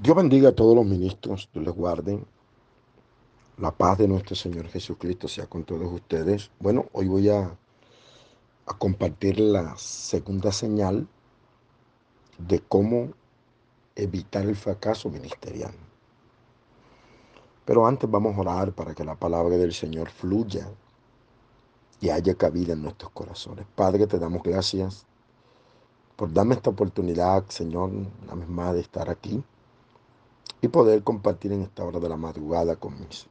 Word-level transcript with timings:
Dios 0.00 0.14
bendiga 0.14 0.50
a 0.50 0.54
todos 0.54 0.76
los 0.76 0.86
ministros, 0.86 1.50
Dios 1.52 1.64
les 1.64 1.74
guarde. 1.74 2.24
La 3.56 3.72
paz 3.72 3.98
de 3.98 4.06
nuestro 4.06 4.36
Señor 4.36 4.68
Jesucristo 4.68 5.26
sea 5.26 5.48
con 5.48 5.64
todos 5.64 5.92
ustedes. 5.92 6.52
Bueno, 6.60 6.86
hoy 6.92 7.08
voy 7.08 7.28
a, 7.30 7.58
compartir 8.78 9.40
la 9.40 9.76
segunda 9.76 10.52
señal 10.52 11.08
de 12.38 12.60
cómo 12.60 13.08
evitar 13.96 14.44
el 14.44 14.54
fracaso 14.54 15.10
ministerial. 15.10 15.74
Pero 17.64 17.84
antes 17.84 18.08
vamos 18.08 18.36
a 18.36 18.40
orar 18.40 18.72
para 18.74 18.94
que 18.94 19.02
la 19.02 19.16
palabra 19.16 19.56
del 19.56 19.72
Señor 19.72 20.10
fluya 20.10 20.68
y 22.00 22.10
haya 22.10 22.36
cabida 22.36 22.74
en 22.74 22.84
nuestros 22.84 23.10
corazones. 23.10 23.66
Padre, 23.74 24.06
te 24.06 24.20
damos 24.20 24.44
gracias 24.44 25.06
por 26.14 26.32
darme 26.32 26.54
esta 26.54 26.70
oportunidad, 26.70 27.44
Señor, 27.48 27.90
una 27.90 28.66
vez 28.66 28.74
de 28.74 28.80
estar 28.80 29.10
aquí 29.10 29.42
y 30.60 30.68
poder 30.68 31.02
compartir 31.02 31.52
en 31.52 31.62
esta 31.62 31.84
hora 31.84 32.00
de 32.00 32.08
la 32.08 32.16
madrugada 32.16 32.76
con 32.76 32.98
mis 32.98 33.26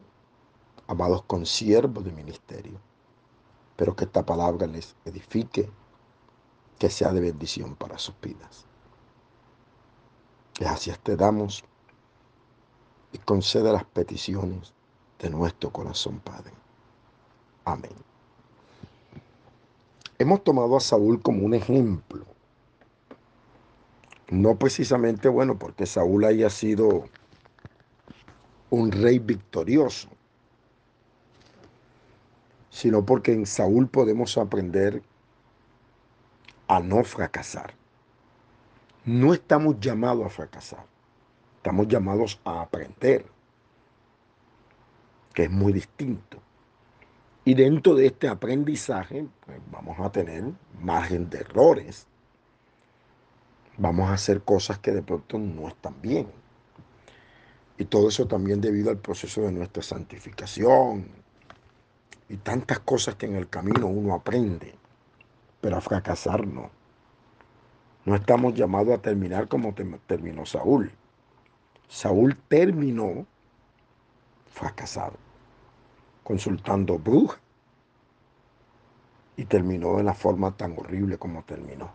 amados 0.87 1.23
consiervos 1.23 2.05
de 2.05 2.11
ministerio. 2.11 2.79
Pero 3.75 3.95
que 3.95 4.05
esta 4.05 4.25
palabra 4.25 4.65
les 4.67 4.95
edifique, 5.05 5.69
que 6.79 6.89
sea 6.89 7.11
de 7.11 7.21
bendición 7.21 7.75
para 7.75 7.97
sus 7.97 8.15
vidas. 8.21 8.65
Gracias 10.59 10.97
te 10.99 11.15
damos 11.15 11.63
y 13.11 13.17
concede 13.19 13.71
las 13.71 13.83
peticiones 13.83 14.73
de 15.19 15.29
nuestro 15.29 15.71
corazón, 15.71 16.19
Padre. 16.19 16.53
Amén. 17.65 17.91
Hemos 20.19 20.43
tomado 20.43 20.75
a 20.75 20.79
Saúl 20.79 21.21
como 21.21 21.45
un 21.45 21.53
ejemplo. 21.53 22.25
No 24.29 24.57
precisamente, 24.57 25.29
bueno, 25.29 25.57
porque 25.59 25.85
Saúl 25.85 26.25
haya 26.25 26.49
sido 26.49 27.05
un 28.69 28.91
rey 28.91 29.19
victorioso, 29.19 30.09
sino 32.69 33.05
porque 33.05 33.33
en 33.33 33.45
Saúl 33.45 33.87
podemos 33.87 34.37
aprender 34.37 35.01
a 36.67 36.79
no 36.79 37.03
fracasar. 37.03 37.73
No 39.05 39.33
estamos 39.33 39.79
llamados 39.79 40.25
a 40.25 40.29
fracasar, 40.29 40.85
estamos 41.57 41.87
llamados 41.87 42.39
a 42.43 42.61
aprender, 42.61 43.25
que 45.33 45.43
es 45.45 45.49
muy 45.49 45.71
distinto. 45.71 46.39
Y 47.45 47.53
dentro 47.53 47.95
de 47.95 48.07
este 48.07 48.27
aprendizaje 48.27 49.25
pues, 49.45 49.59
vamos 49.71 49.97
a 50.01 50.11
tener 50.11 50.43
margen 50.81 51.29
de 51.29 51.39
errores, 51.39 52.05
vamos 53.77 54.09
a 54.09 54.13
hacer 54.13 54.41
cosas 54.41 54.79
que 54.79 54.91
de 54.91 55.01
pronto 55.01 55.39
no 55.39 55.69
están 55.69 55.95
bien. 56.01 56.27
Y 57.77 57.85
todo 57.85 58.09
eso 58.09 58.27
también 58.27 58.59
debido 58.59 58.89
al 58.89 58.97
proceso 58.97 59.41
de 59.41 59.51
nuestra 59.51 59.83
santificación 59.83 61.07
y 62.29 62.37
tantas 62.37 62.79
cosas 62.79 63.15
que 63.15 63.27
en 63.27 63.35
el 63.35 63.49
camino 63.49 63.87
uno 63.87 64.15
aprende, 64.15 64.75
pero 65.61 65.77
a 65.77 65.81
fracasar 65.81 66.47
no. 66.47 66.71
No 68.05 68.15
estamos 68.15 68.55
llamados 68.55 68.97
a 68.97 69.01
terminar 69.01 69.47
como 69.47 69.73
terminó 70.07 70.45
Saúl. 70.45 70.91
Saúl 71.87 72.37
terminó 72.47 73.25
fracasado, 74.47 75.17
consultando 76.23 76.97
brujas 76.97 77.39
y 79.35 79.45
terminó 79.45 79.97
de 79.97 80.03
la 80.03 80.13
forma 80.13 80.55
tan 80.57 80.77
horrible 80.77 81.17
como 81.17 81.43
terminó. 81.43 81.91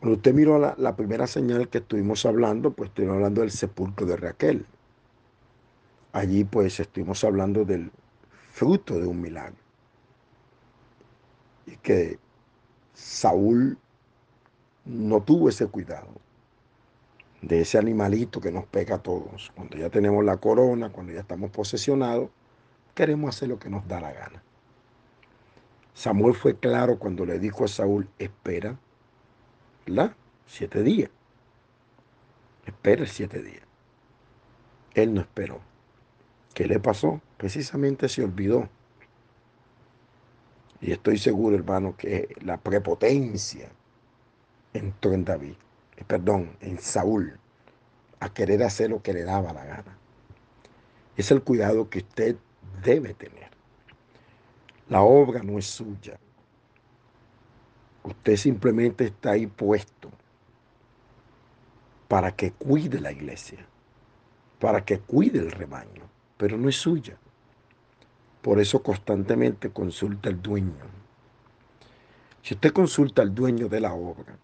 Cuando 0.00 0.16
usted 0.16 0.32
miró 0.32 0.58
la, 0.58 0.96
primera 0.96 1.26
señal 1.26 1.68
que 1.68 1.78
estuvimos 1.78 2.24
hablando, 2.24 2.70
pues 2.70 2.88
estuvimos 2.88 3.16
hablando 3.16 3.42
del 3.42 3.50
sepulcro 3.50 4.06
de 4.06 4.16
Raquel. 4.16 4.64
Allí 6.12 6.44
pues 6.44 6.80
estuvimos 6.80 7.22
hablando 7.22 7.66
del 7.66 7.92
fruto 8.50 8.98
de 8.98 9.06
un 9.06 9.20
milagro. 9.20 9.56
Y 11.66 11.76
que 11.76 12.18
Saúl 12.94 13.76
no 14.86 15.22
tuvo 15.22 15.50
ese 15.50 15.66
cuidado 15.66 16.08
de 17.42 17.60
ese 17.60 17.76
animalito 17.76 18.40
que 18.40 18.50
nos 18.50 18.64
pega 18.64 18.96
a 18.96 19.02
todos. 19.02 19.52
Cuando 19.54 19.76
ya 19.76 19.90
tenemos 19.90 20.24
la 20.24 20.38
corona, 20.38 20.90
cuando 20.90 21.12
ya 21.12 21.20
estamos 21.20 21.50
posesionados, 21.50 22.30
queremos 22.94 23.36
hacer 23.36 23.50
lo 23.50 23.58
que 23.58 23.68
nos 23.68 23.86
da 23.86 24.00
la 24.00 24.12
gana. 24.12 24.42
Samuel 25.92 26.34
fue 26.34 26.58
claro 26.58 26.98
cuando 26.98 27.26
le 27.26 27.38
dijo 27.38 27.64
a 27.64 27.68
Saúl, 27.68 28.08
espera 28.18 28.78
¿verdad? 29.90 30.14
Siete 30.46 30.82
días. 30.82 31.10
Espera 32.64 33.06
siete 33.06 33.42
días. 33.42 33.62
Él 34.94 35.14
no 35.14 35.20
esperó. 35.20 35.60
¿Qué 36.54 36.66
le 36.66 36.78
pasó? 36.78 37.20
Precisamente 37.36 38.08
se 38.08 38.22
olvidó. 38.22 38.68
Y 40.80 40.92
estoy 40.92 41.18
seguro, 41.18 41.56
hermano, 41.56 41.96
que 41.96 42.34
la 42.42 42.56
prepotencia 42.56 43.70
entró 44.72 45.12
en 45.12 45.24
David, 45.24 45.54
eh, 45.96 46.04
perdón, 46.06 46.56
en 46.60 46.78
Saúl, 46.78 47.38
a 48.20 48.32
querer 48.32 48.62
hacer 48.62 48.90
lo 48.90 49.02
que 49.02 49.12
le 49.12 49.24
daba 49.24 49.52
la 49.52 49.64
gana. 49.64 49.98
Es 51.16 51.30
el 51.30 51.42
cuidado 51.42 51.90
que 51.90 51.98
usted 51.98 52.36
debe 52.82 53.14
tener. 53.14 53.50
La 54.88 55.02
obra 55.02 55.42
no 55.42 55.58
es 55.58 55.66
suya, 55.66 56.18
Usted 58.10 58.36
simplemente 58.36 59.04
está 59.04 59.32
ahí 59.32 59.46
puesto 59.46 60.10
para 62.08 62.34
que 62.34 62.50
cuide 62.50 63.00
la 63.00 63.12
iglesia, 63.12 63.64
para 64.58 64.84
que 64.84 64.98
cuide 64.98 65.38
el 65.38 65.52
rebaño, 65.52 66.02
pero 66.36 66.58
no 66.58 66.68
es 66.68 66.74
suya. 66.74 67.16
Por 68.42 68.58
eso 68.58 68.82
constantemente 68.82 69.70
consulta 69.70 70.28
al 70.28 70.42
dueño. 70.42 70.74
Si 72.42 72.54
usted 72.54 72.72
consulta 72.72 73.22
al 73.22 73.32
dueño 73.32 73.68
de 73.68 73.80
la 73.80 73.92
obra, 73.92 74.36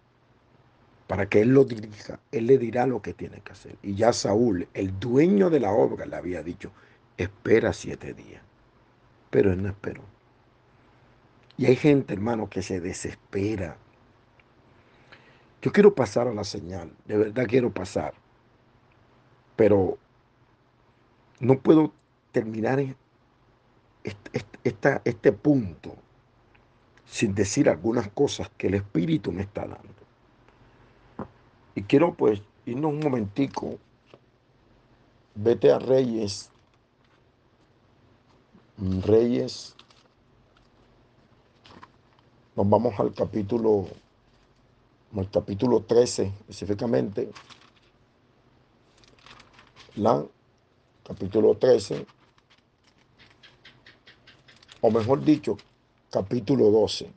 para 1.07 1.27
que 1.27 1.41
él 1.41 1.49
lo 1.49 1.65
dirija, 1.65 2.19
él 2.31 2.47
le 2.47 2.57
dirá 2.57 2.87
lo 2.87 3.01
que 3.01 3.13
tiene 3.13 3.41
que 3.41 3.51
hacer. 3.51 3.77
Y 3.81 3.95
ya 3.95 4.13
Saúl, 4.13 4.69
el 4.73 4.97
dueño 4.97 5.49
de 5.49 5.59
la 5.59 5.71
obra, 5.71 6.05
le 6.05 6.15
había 6.15 6.41
dicho, 6.41 6.71
espera 7.17 7.73
siete 7.73 8.13
días. 8.13 8.41
Pero 9.29 9.51
él 9.51 9.61
no 9.61 9.69
esperó. 9.69 10.03
Y 11.57 11.65
hay 11.65 11.75
gente, 11.75 12.13
hermano, 12.13 12.49
que 12.49 12.61
se 12.61 12.79
desespera. 12.79 13.77
Yo 15.61 15.71
quiero 15.71 15.95
pasar 15.95 16.27
a 16.27 16.33
la 16.33 16.43
señal, 16.43 16.93
de 17.05 17.17
verdad 17.17 17.45
quiero 17.47 17.71
pasar. 17.71 18.13
Pero 19.55 19.97
no 21.39 21.59
puedo 21.59 21.93
terminar 22.31 22.79
este, 24.03 25.01
este, 25.03 25.31
punto 25.31 25.95
sin 27.05 27.33
decir 27.33 27.69
algunas 27.69 28.09
cosas 28.09 28.51
que 28.57 28.67
el 28.67 28.75
Espíritu 28.75 29.31
me 29.31 29.41
está 29.41 29.61
dando. 29.61 29.95
Y 31.73 31.83
quiero 31.83 32.13
pues 32.13 32.41
irnos 32.65 32.91
un 32.91 32.99
momentico, 32.99 33.79
vete 35.33 35.71
a 35.71 35.79
Reyes, 35.79 36.51
Reyes 38.77 39.76
nos 42.57 42.67
vamos 42.67 42.99
al 42.99 43.13
capítulo, 43.13 43.85
al 45.15 45.29
capítulo 45.29 45.81
13 45.81 46.23
específicamente. 46.39 47.29
La 49.95 50.25
capítulo 51.03 51.55
13, 51.55 52.05
o 54.81 54.91
mejor 54.91 55.23
dicho, 55.23 55.57
capítulo 56.09 56.71
12. 56.71 57.11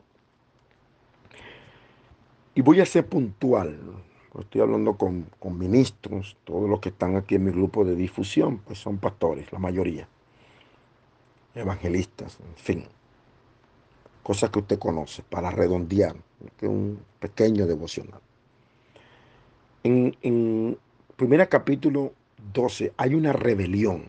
Y 2.54 2.60
voy 2.60 2.80
a 2.80 2.86
ser 2.86 3.06
puntual. 3.06 3.80
Estoy 4.38 4.60
hablando 4.60 4.96
con, 4.96 5.26
con 5.38 5.58
ministros, 5.58 6.36
todos 6.44 6.68
los 6.68 6.80
que 6.80 6.90
están 6.90 7.16
aquí 7.16 7.36
en 7.36 7.44
mi 7.44 7.50
grupo 7.50 7.84
de 7.84 7.96
difusión, 7.96 8.58
pues 8.58 8.78
son 8.78 8.98
pastores, 8.98 9.50
la 9.52 9.58
mayoría, 9.58 10.06
evangelistas, 11.54 12.38
en 12.40 12.56
fin 12.56 12.99
cosas 14.22 14.50
que 14.50 14.58
usted 14.60 14.78
conoce, 14.78 15.22
para 15.22 15.50
redondear, 15.50 16.14
es 16.60 16.68
un 16.68 17.00
pequeño 17.18 17.66
devocional. 17.66 18.20
En, 19.82 20.16
en 20.22 20.78
primer 21.16 21.48
capítulo 21.48 22.12
12 22.52 22.92
hay 22.96 23.14
una 23.14 23.32
rebelión, 23.32 24.04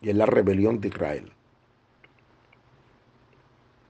y 0.00 0.10
es 0.10 0.16
la 0.16 0.26
rebelión 0.26 0.80
de 0.80 0.88
Israel. 0.88 1.32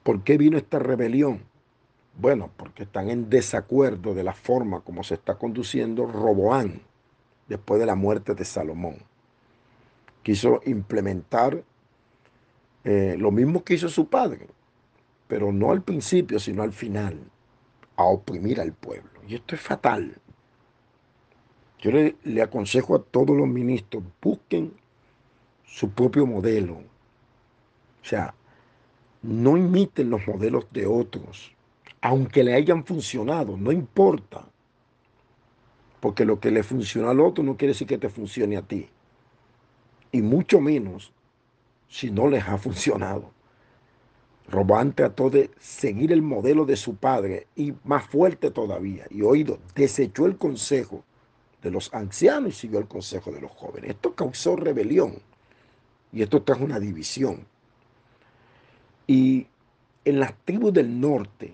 ¿Por 0.03 0.23
qué 0.23 0.37
vino 0.37 0.59
esta 0.59 0.79
rebelión? 0.79 1.43
Bueno, 2.17 2.51
porque 2.57 2.85
están 2.85 3.11
en 3.11 3.29
desacuerdo 3.29 4.15
de 4.15 4.23
la 4.23 4.35
forma 4.35 4.81
como 4.81 5.03
se 5.03 5.15
está 5.15 5.37
conduciendo 5.37 6.07
Roboán 6.07 6.83
después 7.49 7.81
de 7.81 7.87
la 7.87 7.95
muerte 7.95 8.35
de 8.35 8.45
Salomón. 8.45 8.99
Quiso 10.23 10.61
implementar 10.65 11.65
eh, 12.85 13.17
lo 13.19 13.31
mismo 13.31 13.65
que 13.65 13.75
hizo 13.75 13.89
su 13.89 14.09
padre, 14.09 14.47
pero 15.29 15.53
no 15.53 15.71
al 15.71 15.83
principio, 15.83 16.39
sino 16.39 16.63
al 16.63 16.73
final, 16.73 17.19
a 17.97 18.05
oprimir 18.05 18.61
al 18.61 18.73
pueblo. 18.73 19.11
Y 19.27 19.37
esto 19.37 19.55
es 19.55 19.61
fatal. 19.61 20.17
Yo 21.85 21.91
le, 21.91 22.43
aconsejo 22.43 22.95
a 22.95 23.03
todos 23.03 23.37
los 23.37 23.47
ministros, 23.47 24.03
busquen 24.23 24.73
su 25.67 25.91
propio 25.91 26.25
modelo. 26.25 26.77
O 26.77 28.07
sea, 28.07 28.35
no 29.21 29.59
imiten 29.59 30.09
los 30.09 30.27
modelos 30.27 30.67
de 30.73 30.87
otros, 30.87 31.53
aunque 32.01 32.43
le 32.43 32.55
hayan 32.55 32.87
funcionado, 32.87 33.59
no 33.59 33.71
importa. 33.71 34.47
Porque 36.01 36.25
lo 36.25 36.41
que 36.41 36.51
le 36.51 36.63
funciona 36.63 37.11
al 37.11 37.21
otro 37.21 37.45
no 37.45 37.57
quiere 37.59 37.73
decir 37.73 37.87
que 37.87 37.99
te 37.99 38.09
funcione 38.09 38.57
a 38.57 38.63
ti. 38.63 38.89
Y 40.11 40.23
mucho 40.23 40.63
menos 40.63 41.13
si 41.87 42.11
no 42.11 42.29
les 42.29 42.49
ha 42.49 42.57
funcionado. 42.67 43.34
Robán 44.49 44.93
trató 44.93 45.31
de 45.31 45.51
seguir 45.59 46.13
el 46.13 46.23
modelo 46.23 46.65
de 46.65 46.77
su 46.77 46.97
padre 46.97 47.47
y 47.57 47.75
más 47.85 48.07
fuerte 48.07 48.51
todavía. 48.51 49.07
Y 49.11 49.23
oído, 49.23 49.59
desechó 49.75 50.27
el 50.27 50.37
consejo 50.37 51.03
de 51.63 51.71
los 51.71 51.93
ancianos 51.95 52.51
y 52.51 52.53
siguió 52.53 52.79
el 52.79 52.87
consejo 52.87 53.33
de 53.33 53.41
los 53.41 53.51
jóvenes. 53.51 53.91
Esto 53.91 54.15
causó 54.15 54.55
rebelión 54.57 55.15
y 56.13 56.23
esto 56.23 56.43
trajo 56.43 56.65
una 56.65 56.79
división. 56.79 57.47
Y 59.07 59.47
en 60.05 60.21
las 60.21 60.35
tribus 60.45 60.75
del 60.75 61.01
norte, 61.01 61.53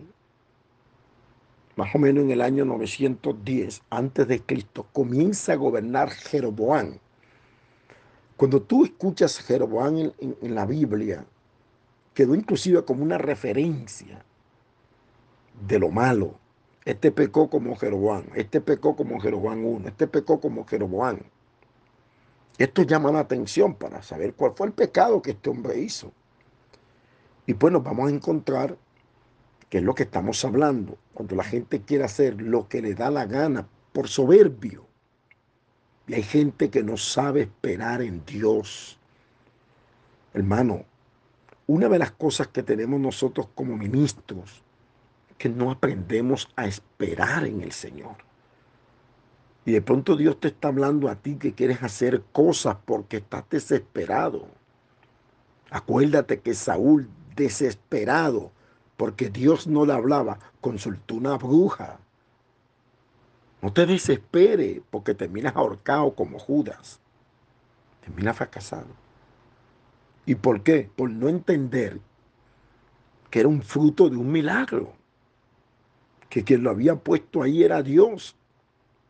más 1.76 1.94
o 1.94 1.98
menos 1.98 2.24
en 2.24 2.32
el 2.32 2.40
año 2.40 2.64
910 2.64 3.82
antes 3.88 4.26
de 4.26 4.40
Cristo, 4.40 4.86
comienza 4.92 5.52
a 5.52 5.56
gobernar 5.56 6.10
Jeroboam. 6.10 6.98
Cuando 8.36 8.60
tú 8.60 8.84
escuchas 8.84 9.38
Jeroboam 9.38 9.98
en, 9.98 10.36
en 10.42 10.54
la 10.54 10.66
Biblia, 10.66 11.24
quedó 12.20 12.34
inclusive 12.34 12.84
como 12.84 13.02
una 13.02 13.16
referencia 13.16 14.22
de 15.66 15.78
lo 15.78 15.88
malo. 15.88 16.34
Este 16.84 17.10
pecó 17.10 17.48
como 17.48 17.74
Jeroboam, 17.76 18.24
este 18.34 18.60
pecó 18.60 18.94
como 18.94 19.18
Jeroboam 19.18 19.64
1, 19.64 19.88
este 19.88 20.06
pecó 20.06 20.38
como 20.38 20.66
Jeroboam. 20.66 21.20
Esto 22.58 22.82
llama 22.82 23.10
la 23.10 23.20
atención 23.20 23.74
para 23.74 24.02
saber 24.02 24.34
cuál 24.34 24.52
fue 24.54 24.66
el 24.66 24.74
pecado 24.74 25.22
que 25.22 25.30
este 25.30 25.48
hombre 25.48 25.78
hizo. 25.78 26.12
Y 27.46 27.54
pues 27.54 27.72
nos 27.72 27.82
vamos 27.82 28.10
a 28.10 28.14
encontrar 28.14 28.76
que 29.70 29.78
es 29.78 29.84
lo 29.84 29.94
que 29.94 30.02
estamos 30.02 30.44
hablando, 30.44 30.98
cuando 31.14 31.36
la 31.36 31.44
gente 31.44 31.80
quiere 31.80 32.04
hacer 32.04 32.42
lo 32.42 32.68
que 32.68 32.82
le 32.82 32.94
da 32.94 33.10
la 33.10 33.24
gana 33.24 33.66
por 33.94 34.08
soberbio. 34.08 34.86
Y 36.06 36.12
hay 36.12 36.22
gente 36.22 36.68
que 36.68 36.82
no 36.82 36.98
sabe 36.98 37.40
esperar 37.40 38.02
en 38.02 38.22
Dios. 38.26 38.98
Hermano, 40.34 40.84
una 41.70 41.88
de 41.88 42.00
las 42.00 42.10
cosas 42.10 42.48
que 42.48 42.64
tenemos 42.64 42.98
nosotros 42.98 43.46
como 43.54 43.76
ministros, 43.76 44.64
que 45.38 45.48
no 45.48 45.70
aprendemos 45.70 46.48
a 46.56 46.66
esperar 46.66 47.46
en 47.46 47.60
el 47.60 47.70
Señor. 47.70 48.16
Y 49.64 49.70
de 49.70 49.80
pronto 49.80 50.16
Dios 50.16 50.40
te 50.40 50.48
está 50.48 50.66
hablando 50.66 51.08
a 51.08 51.14
ti 51.14 51.36
que 51.36 51.54
quieres 51.54 51.80
hacer 51.84 52.24
cosas 52.32 52.76
porque 52.84 53.18
estás 53.18 53.44
desesperado. 53.48 54.48
Acuérdate 55.70 56.40
que 56.40 56.54
Saúl, 56.54 57.08
desesperado, 57.36 58.50
porque 58.96 59.30
Dios 59.30 59.68
no 59.68 59.86
le 59.86 59.92
hablaba, 59.92 60.40
consultó 60.60 61.14
una 61.14 61.38
bruja. 61.38 62.00
No 63.62 63.72
te 63.72 63.86
desesperes 63.86 64.80
porque 64.90 65.14
terminas 65.14 65.54
ahorcado 65.54 66.16
como 66.16 66.40
Judas. 66.40 66.98
Terminas 68.00 68.36
fracasado. 68.36 68.88
¿Y 70.26 70.34
por 70.34 70.62
qué? 70.62 70.90
Por 70.94 71.10
no 71.10 71.28
entender 71.28 72.00
que 73.30 73.40
era 73.40 73.48
un 73.48 73.62
fruto 73.62 74.10
de 74.10 74.16
un 74.16 74.30
milagro. 74.30 74.92
Que 76.28 76.44
quien 76.44 76.62
lo 76.62 76.70
había 76.70 76.96
puesto 76.96 77.42
ahí 77.42 77.64
era 77.64 77.82
Dios 77.82 78.36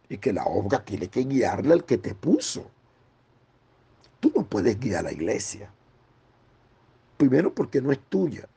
y 0.08 0.18
que 0.18 0.32
la 0.32 0.44
obra 0.44 0.84
tiene 0.84 1.08
que 1.08 1.24
guiarle 1.24 1.72
al 1.72 1.84
que 1.84 1.98
te 1.98 2.14
puso. 2.14 2.70
Tú 4.18 4.32
no 4.34 4.44
puedes 4.44 4.78
guiar 4.78 5.00
a 5.00 5.02
la 5.04 5.12
iglesia. 5.12 5.70
Primero 7.16 7.54
porque 7.54 7.80
no 7.80 7.92
es 7.92 7.98
tuya. 8.08 8.48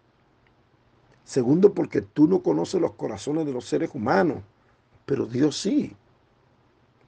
Segundo 1.24 1.74
porque 1.74 2.02
tú 2.02 2.28
no 2.28 2.42
conoces 2.42 2.82
los 2.82 2.94
corazones 2.94 3.46
de 3.46 3.54
los 3.54 3.66
seres 3.66 3.92
humanos, 3.94 4.40
pero 5.06 5.26
Dios 5.26 5.58
sí. 5.58 5.96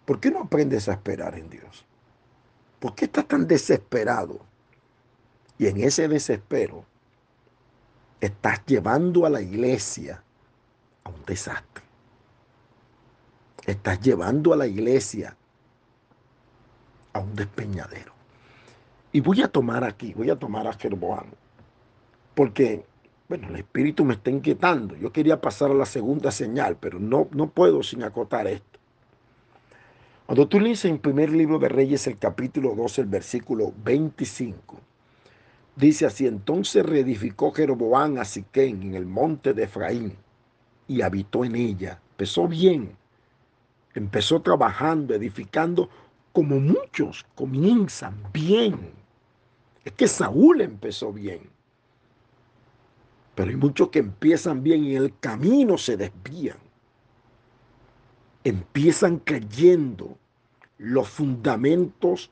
¿Por 0.05 0.19
qué 0.19 0.31
no 0.31 0.41
aprendes 0.41 0.87
a 0.87 0.93
esperar 0.93 1.37
en 1.37 1.49
Dios? 1.49 1.85
¿Por 2.79 2.95
qué 2.95 3.05
estás 3.05 3.27
tan 3.27 3.47
desesperado? 3.47 4.39
Y 5.57 5.67
en 5.67 5.81
ese 5.81 6.07
desespero 6.07 6.85
estás 8.19 8.65
llevando 8.65 9.25
a 9.25 9.29
la 9.29 9.41
iglesia 9.41 10.21
a 11.03 11.09
un 11.09 11.23
desastre. 11.25 11.83
Estás 13.65 13.99
llevando 14.01 14.53
a 14.53 14.57
la 14.57 14.67
iglesia 14.67 15.35
a 17.13 17.19
un 17.19 17.35
despeñadero. 17.35 18.13
Y 19.11 19.21
voy 19.21 19.41
a 19.41 19.47
tomar 19.47 19.83
aquí, 19.83 20.13
voy 20.13 20.29
a 20.29 20.35
tomar 20.35 20.67
a 20.67 20.73
Jeroboam, 20.73 21.27
porque, 22.35 22.85
bueno, 23.29 23.47
el 23.47 23.55
espíritu 23.55 24.03
me 24.03 24.15
está 24.15 24.29
inquietando. 24.29 24.95
Yo 24.97 25.11
quería 25.13 25.39
pasar 25.39 25.71
a 25.71 25.73
la 25.73 25.85
segunda 25.85 26.31
señal, 26.31 26.75
pero 26.77 26.99
no, 26.99 27.29
no 27.31 27.47
puedo 27.47 27.81
sin 27.81 28.03
acotar 28.03 28.45
esto. 28.47 28.79
Cuando 30.25 30.47
tú 30.47 30.59
lees 30.59 30.83
en 30.85 30.99
primer 30.99 31.29
libro 31.29 31.59
de 31.59 31.69
Reyes 31.69 32.07
el 32.07 32.17
capítulo 32.17 32.75
12, 32.75 33.01
el 33.01 33.07
versículo 33.07 33.71
25, 33.83 34.77
dice 35.75 36.05
así, 36.05 36.27
entonces 36.27 36.85
reedificó 36.85 37.51
Jeroboam 37.51 38.17
a 38.17 38.25
Siquén 38.25 38.83
en 38.83 38.95
el 38.95 39.05
monte 39.05 39.53
de 39.53 39.63
Efraín 39.63 40.15
y 40.87 41.01
habitó 41.01 41.45
en 41.45 41.55
ella. 41.55 41.99
Empezó 42.11 42.47
bien, 42.47 42.97
Empezó 43.95 44.41
trabajando, 44.41 45.15
edificando, 45.15 45.89
como 46.33 46.59
muchos 46.59 47.25
comienzan 47.33 48.21
bien. 48.33 48.91
Es 49.85 49.93
que 49.93 50.07
Saúl 50.07 50.59
empezó 50.59 51.13
bien. 51.13 51.49
Pero 53.35 53.49
hay 53.49 53.55
muchos 53.55 53.89
que 53.89 53.99
empiezan 53.99 54.63
bien 54.63 54.83
y 54.83 54.97
en 54.97 55.03
el 55.03 55.17
camino 55.19 55.77
se 55.77 55.95
desvían. 55.95 56.57
Empiezan 58.43 59.19
creyendo 59.19 60.17
los 60.77 61.07
fundamentos 61.07 62.29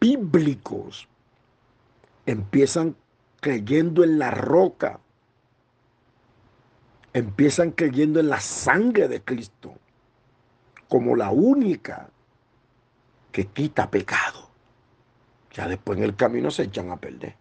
bíblicos. 0.00 1.06
Empiezan 2.26 2.96
creyendo 3.40 4.04
en 4.04 4.18
la 4.18 4.30
roca. 4.30 5.00
Empiezan 7.12 7.70
creyendo 7.70 8.20
en 8.20 8.28
la 8.28 8.40
sangre 8.40 9.08
de 9.08 9.22
Cristo 9.22 9.74
como 10.88 11.16
la 11.16 11.30
única 11.30 12.08
que 13.32 13.46
quita 13.46 13.90
pecado. 13.90 14.48
Ya 15.52 15.68
después 15.68 15.98
en 15.98 16.04
el 16.04 16.16
camino 16.16 16.50
se 16.50 16.64
echan 16.64 16.90
a 16.90 16.96
perder. 16.96 17.34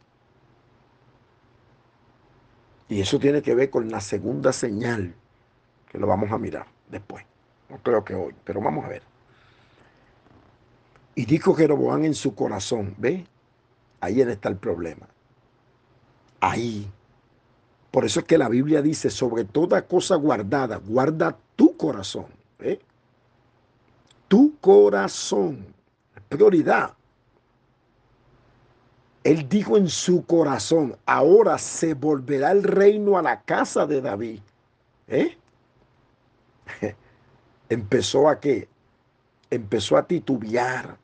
Y 2.89 3.01
eso 3.01 3.17
tiene 3.19 3.41
que 3.41 3.55
ver 3.55 3.69
con 3.69 3.89
la 3.89 4.01
segunda 4.01 4.53
señal, 4.53 5.15
que 5.89 5.97
lo 5.97 6.07
vamos 6.07 6.31
a 6.31 6.37
mirar 6.37 6.67
después. 6.89 7.25
No 7.69 7.77
creo 7.77 8.03
que 8.03 8.13
hoy, 8.13 8.35
pero 8.43 8.61
vamos 8.61 8.85
a 8.85 8.89
ver. 8.89 9.03
Y 11.15 11.25
dijo 11.25 11.53
Jeroboam 11.53 12.05
en 12.05 12.13
su 12.13 12.35
corazón, 12.35 12.95
¿ve? 12.97 13.25
Ahí 14.03 14.19
está 14.19 14.49
el 14.49 14.57
problema. 14.57 15.07
Ahí. 16.41 16.91
Por 17.89 18.03
eso 18.03 18.19
es 18.19 18.25
que 18.25 18.37
la 18.37 18.49
Biblia 18.49 18.81
dice, 18.81 19.09
sobre 19.09 19.45
toda 19.45 19.83
cosa 19.83 20.15
guardada, 20.15 20.75
guarda 20.75 21.37
tu 21.55 21.77
corazón. 21.77 22.25
¿ve? 22.59 22.81
tu 24.27 24.57
corazón. 24.59 25.73
Prioridad. 26.27 26.93
Él 29.23 29.47
dijo 29.47 29.77
en 29.77 29.87
su 29.87 30.25
corazón, 30.25 30.97
ahora 31.05 31.57
se 31.57 31.93
volverá 31.93 32.51
el 32.51 32.63
reino 32.63 33.17
a 33.17 33.21
la 33.21 33.41
casa 33.43 33.85
de 33.85 34.01
David. 34.01 34.41
¿Eh? 35.07 35.37
Empezó 37.69 38.27
a 38.27 38.37
qué? 38.41 38.67
Empezó 39.49 39.95
a 39.95 40.05
titubear. 40.05 40.97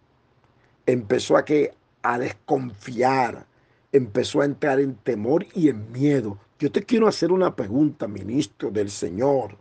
Empezó 0.86 1.38
a 1.38 1.46
que 1.46 1.79
a 2.02 2.18
desconfiar. 2.18 3.46
Empezó 3.92 4.42
a 4.42 4.46
entrar 4.46 4.80
en 4.80 4.96
temor 4.96 5.46
y 5.54 5.70
en 5.70 5.92
miedo. 5.92 6.38
Yo 6.60 6.72
te 6.72 6.84
quiero 6.84 7.08
hacer 7.08 7.32
una 7.32 7.56
pregunta, 7.56 8.08
ministro 8.08 8.70
del 8.70 8.90
Señor. 8.90 9.58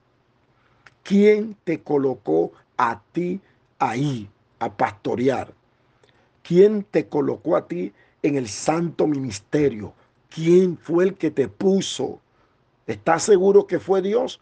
¿Quién 1.02 1.56
te 1.64 1.80
colocó 1.82 2.52
a 2.76 3.00
ti 3.12 3.40
ahí 3.78 4.28
a 4.58 4.76
pastorear? 4.76 5.54
¿Quién 6.42 6.82
te 6.84 7.08
colocó 7.08 7.56
a 7.56 7.66
ti 7.66 7.92
en 8.22 8.36
el 8.36 8.48
santo 8.48 9.06
ministerio? 9.06 9.94
¿Quién 10.28 10.76
fue 10.76 11.04
el 11.04 11.14
que 11.14 11.30
te 11.30 11.48
puso? 11.48 12.20
¿Estás 12.86 13.22
seguro 13.22 13.66
que 13.66 13.78
fue 13.78 14.02
Dios? 14.02 14.40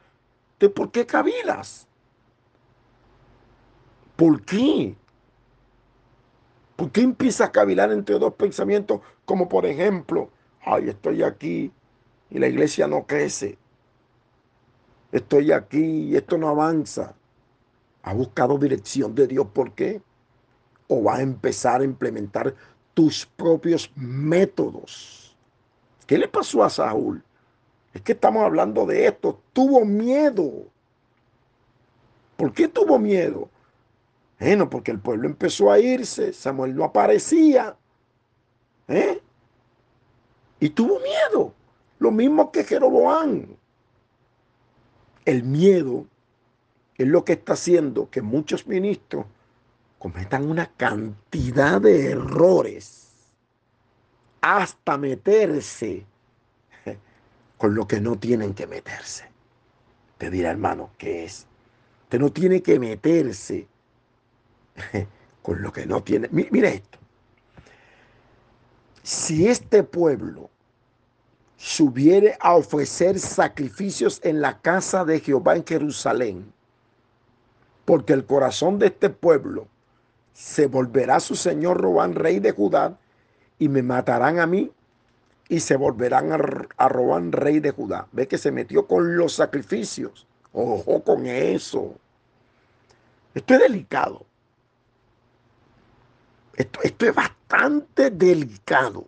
¿De 0.58 0.68
por 0.68 0.90
qué 0.90 1.04
cavilas? 1.04 1.86
¿Por 4.16 4.42
qué? 4.42 4.96
¿Por 6.76 6.92
qué 6.92 7.00
empiezas 7.00 7.48
a 7.48 7.52
cavilar 7.52 7.90
entre 7.90 8.18
dos 8.18 8.34
pensamientos 8.34 9.00
como 9.24 9.48
por 9.48 9.64
ejemplo, 9.64 10.30
ay, 10.62 10.90
estoy 10.90 11.22
aquí 11.22 11.72
y 12.30 12.38
la 12.38 12.48
iglesia 12.48 12.86
no 12.86 13.06
crece? 13.06 13.58
Estoy 15.10 15.52
aquí 15.52 16.10
y 16.10 16.16
esto 16.16 16.36
no 16.36 16.48
avanza. 16.48 17.14
¿Ha 18.02 18.12
buscado 18.12 18.58
dirección 18.58 19.14
de 19.14 19.26
Dios? 19.26 19.46
¿Por 19.52 19.72
qué? 19.72 20.02
¿O 20.88 21.02
va 21.02 21.16
a 21.16 21.22
empezar 21.22 21.80
a 21.80 21.84
implementar 21.84 22.54
tus 22.92 23.24
propios 23.24 23.90
métodos? 23.96 25.34
¿Qué 26.06 26.18
le 26.18 26.28
pasó 26.28 26.62
a 26.62 26.70
Saúl? 26.70 27.22
Es 27.94 28.02
que 28.02 28.12
estamos 28.12 28.44
hablando 28.44 28.84
de 28.84 29.06
esto. 29.06 29.40
Tuvo 29.52 29.84
miedo. 29.84 30.66
¿Por 32.36 32.52
qué 32.52 32.68
tuvo 32.68 32.98
miedo? 32.98 33.48
Bueno, 34.38 34.68
porque 34.68 34.90
el 34.90 35.00
pueblo 35.00 35.26
empezó 35.26 35.70
a 35.70 35.78
irse, 35.78 36.32
Samuel 36.32 36.74
no 36.74 36.84
aparecía. 36.84 37.76
¿eh? 38.88 39.20
Y 40.60 40.70
tuvo 40.70 41.00
miedo. 41.00 41.54
Lo 41.98 42.10
mismo 42.10 42.52
que 42.52 42.64
Jeroboam. 42.64 43.46
El 45.24 45.42
miedo 45.42 46.06
es 46.96 47.06
lo 47.06 47.24
que 47.24 47.32
está 47.34 47.54
haciendo 47.54 48.10
que 48.10 48.22
muchos 48.22 48.66
ministros 48.66 49.26
cometan 49.98 50.48
una 50.48 50.66
cantidad 50.66 51.80
de 51.80 52.10
errores 52.10 53.06
hasta 54.40 54.96
meterse 54.98 56.06
con 57.56 57.74
lo 57.74 57.88
que 57.88 58.00
no 58.00 58.18
tienen 58.18 58.54
que 58.54 58.66
meterse. 58.66 59.24
Te 60.18 60.30
dirá, 60.30 60.50
hermano, 60.50 60.90
¿qué 60.98 61.24
es? 61.24 61.46
Usted 62.04 62.20
no 62.20 62.30
tiene 62.30 62.62
que 62.62 62.78
meterse 62.78 63.66
con 65.42 65.62
lo 65.62 65.72
que 65.72 65.86
no 65.86 66.02
tiene. 66.02 66.28
Mira 66.30 66.68
esto. 66.68 66.98
Si 69.02 69.46
este 69.46 69.82
pueblo 69.84 70.50
subiere 71.56 72.36
a 72.40 72.54
ofrecer 72.54 73.18
sacrificios 73.18 74.20
en 74.24 74.40
la 74.40 74.60
casa 74.60 75.04
de 75.04 75.20
Jehová 75.20 75.56
en 75.56 75.64
Jerusalén, 75.64 76.52
porque 77.84 78.12
el 78.12 78.26
corazón 78.26 78.78
de 78.78 78.86
este 78.86 79.10
pueblo 79.10 79.68
se 80.32 80.66
volverá 80.66 81.20
su 81.20 81.34
señor 81.34 81.80
Robán, 81.80 82.14
rey 82.14 82.40
de 82.40 82.52
Judá, 82.52 82.98
y 83.58 83.68
me 83.68 83.82
matarán 83.82 84.38
a 84.38 84.46
mí, 84.46 84.70
y 85.48 85.60
se 85.60 85.76
volverán 85.76 86.32
a, 86.32 86.38
a 86.76 86.88
Robán, 86.88 87.32
rey 87.32 87.60
de 87.60 87.70
Judá. 87.70 88.06
Ve 88.12 88.26
que 88.26 88.36
se 88.36 88.50
metió 88.50 88.86
con 88.86 89.16
los 89.16 89.32
sacrificios. 89.34 90.26
Ojo 90.52 91.02
con 91.02 91.26
eso. 91.26 91.94
Esto 93.34 93.54
es 93.54 93.60
delicado. 93.60 94.26
Esto, 96.56 96.80
esto 96.82 97.06
es 97.06 97.14
bastante 97.14 98.10
delicado. 98.10 99.06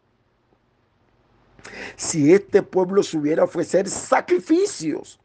Si 1.96 2.32
este 2.32 2.62
pueblo 2.62 3.02
subiera 3.02 3.42
a 3.42 3.46
ofrecer 3.46 3.88
sacrificios, 3.88 5.18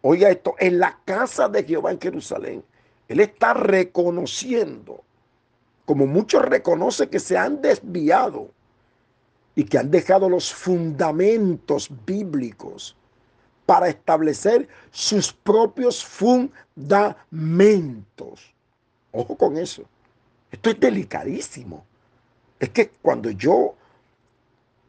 oiga 0.00 0.30
esto, 0.30 0.54
en 0.58 0.78
la 0.78 0.98
casa 1.04 1.48
de 1.48 1.64
Jehová 1.64 1.90
en 1.92 2.00
Jerusalén, 2.00 2.64
él 3.08 3.20
está 3.20 3.54
reconociendo, 3.54 5.02
como 5.84 6.06
muchos 6.06 6.42
reconocen 6.42 7.10
que 7.10 7.18
se 7.20 7.36
han 7.36 7.60
desviado 7.60 8.50
y 9.54 9.64
que 9.64 9.78
han 9.78 9.90
dejado 9.90 10.28
los 10.28 10.54
fundamentos 10.54 11.90
bíblicos 12.06 12.96
para 13.66 13.88
establecer 13.88 14.68
sus 14.90 15.32
propios 15.32 16.04
fundamentos. 16.04 16.54
Ojo 19.12 19.36
con 19.36 19.56
eso. 19.58 19.84
Esto 20.52 20.70
es 20.70 20.78
delicadísimo. 20.78 21.84
Es 22.60 22.68
que 22.68 22.90
cuando 22.90 23.30
yo 23.30 23.74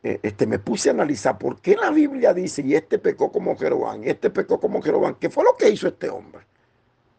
eh, 0.04 0.20
este, 0.22 0.46
me 0.46 0.60
puse 0.60 0.90
a 0.90 0.92
analizar 0.92 1.38
por 1.38 1.62
qué 1.62 1.78
la 1.78 1.90
Biblia 1.90 2.34
dice, 2.34 2.62
y 2.62 2.76
este 2.76 3.00
pecó 3.00 3.32
como 3.32 3.56
Jeroboam, 3.58 4.04
y 4.04 4.10
este 4.10 4.30
pecó 4.30 4.60
como 4.60 4.82
Jeroboam, 4.82 5.16
¿qué 5.16 5.30
fue 5.30 5.46
lo 5.46 5.56
que 5.56 5.70
hizo 5.70 5.88
este 5.88 6.10
hombre? 6.10 6.46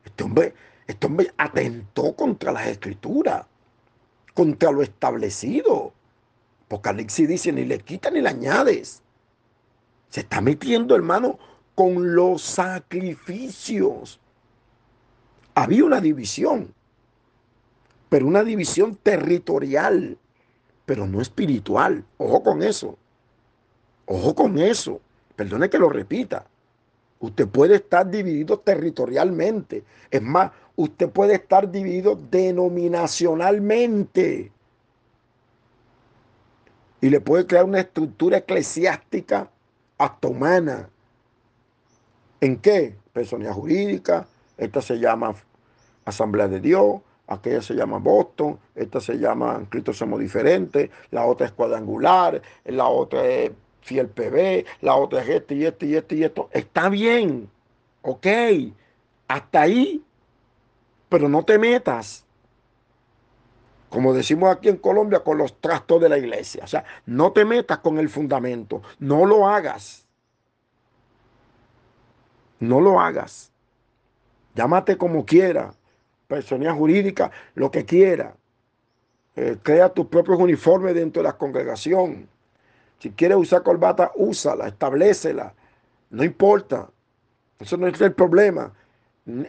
Este 0.05 0.23
hombre, 0.23 0.55
este 0.87 1.07
hombre 1.07 1.33
atentó 1.39 2.15
contra 2.15 2.53
las 2.53 2.67
escrituras, 2.67 3.47
contra 4.35 4.71
lo 4.71 4.83
establecido. 4.83 5.95
Apocalipsis 6.67 7.27
dice, 7.27 7.53
ni 7.53 7.65
le 7.65 7.79
quita 7.79 8.11
ni 8.11 8.21
le 8.21 8.29
añades. 8.29 9.03
Se 10.11 10.21
está 10.21 10.43
metiendo, 10.43 10.95
hermano, 10.95 11.39
con 11.75 12.15
los 12.15 12.43
sacrificios. 12.43 14.21
Había 15.55 15.85
una 15.85 16.01
división, 16.03 16.75
pero 18.09 18.27
una 18.27 18.45
división 18.45 18.97
territorial 18.97 20.19
pero 20.87 21.07
no 21.07 21.21
espiritual. 21.21 22.05
Ojo 22.19 22.43
con 22.43 22.61
eso. 22.63 22.99
Ojo 24.07 24.35
con 24.35 24.59
eso. 24.59 25.01
Perdone 25.37 25.71
que 25.71 25.79
lo 25.79 25.89
repita. 25.89 26.45
Usted 27.21 27.47
puede 27.49 27.77
estar 27.77 28.11
dividido 28.11 28.59
territorialmente. 28.59 29.85
Es 30.11 30.23
más, 30.23 30.51
usted 30.77 31.09
puede 31.09 31.37
estar 31.37 31.71
dividido 31.71 32.19
denominacionalmente. 32.31 34.53
Y 37.01 37.09
le 37.11 37.21
puede 37.21 37.47
crear 37.47 37.65
una 37.65 37.81
estructura 37.81 38.39
eclesiástica 38.39 39.49
hasta 39.99 40.29
humana. 40.29 40.89
¿En 42.41 42.57
qué? 42.59 42.97
Personalidad 43.13 43.55
jurídica. 43.55 44.27
Esta 44.57 44.81
se 44.83 44.99
llama 44.99 45.35
Asamblea 46.05 46.49
de 46.49 46.61
Dios 46.61 47.01
aquella 47.27 47.63
se 47.63 47.75
llama 47.75 47.99
Boston, 47.99 48.59
esta 48.75 49.01
se 49.01 49.19
llama 49.19 49.67
Cristo 49.69 49.93
Somos 49.93 50.21
Diferentes, 50.21 50.91
la 51.11 51.25
otra 51.25 51.47
es 51.47 51.53
cuadrangular, 51.53 52.41
la 52.65 52.87
otra 52.87 53.25
es 53.25 53.53
Fiel 53.81 54.09
PB, 54.09 54.65
la 54.83 54.97
otra 54.97 55.23
es 55.23 55.29
este 55.29 55.55
y 55.55 55.65
este 55.65 55.87
y 55.87 55.95
este 55.95 56.17
y 56.17 56.25
esto. 56.25 56.49
Está 56.53 56.89
bien, 56.89 57.51
ok, 58.03 58.27
hasta 59.29 59.61
ahí, 59.61 60.03
pero 61.09 61.29
no 61.29 61.45
te 61.45 61.59
metas, 61.59 62.25
como 63.89 64.13
decimos 64.13 64.51
aquí 64.51 64.69
en 64.69 64.77
Colombia, 64.79 65.21
con 65.21 65.39
los 65.39 65.61
trastos 65.61 66.01
de 66.01 66.09
la 66.09 66.19
iglesia. 66.19 66.65
O 66.65 66.67
sea, 66.67 66.85
no 67.07 67.31
te 67.31 67.45
metas 67.45 67.79
con 67.79 67.99
el 67.99 68.09
fundamento, 68.09 68.83
no 68.99 69.25
lo 69.25 69.47
hagas. 69.47 70.05
No 72.59 72.81
lo 72.81 72.99
hagas. 73.01 73.53
Llámate 74.55 74.97
como 74.97 75.25
quiera, 75.25 75.75
personalidad 76.35 76.75
jurídica, 76.75 77.31
lo 77.55 77.71
que 77.71 77.85
quiera. 77.85 78.35
Eh, 79.37 79.57
crea 79.63 79.89
tus 79.89 80.07
propios 80.07 80.39
uniformes 80.39 80.95
dentro 80.95 81.23
de 81.23 81.29
la 81.29 81.37
congregación. 81.37 82.29
Si 82.99 83.11
quieres 83.11 83.39
usar 83.39 83.63
corbata, 83.63 84.13
úsala, 84.17 84.69
establecela. 84.69 85.55
No 86.11 86.25
importa. 86.25 86.91
Eso 87.59 87.77
no 87.77 87.87
es 87.87 88.01
el 88.01 88.13
problema. 88.13 88.73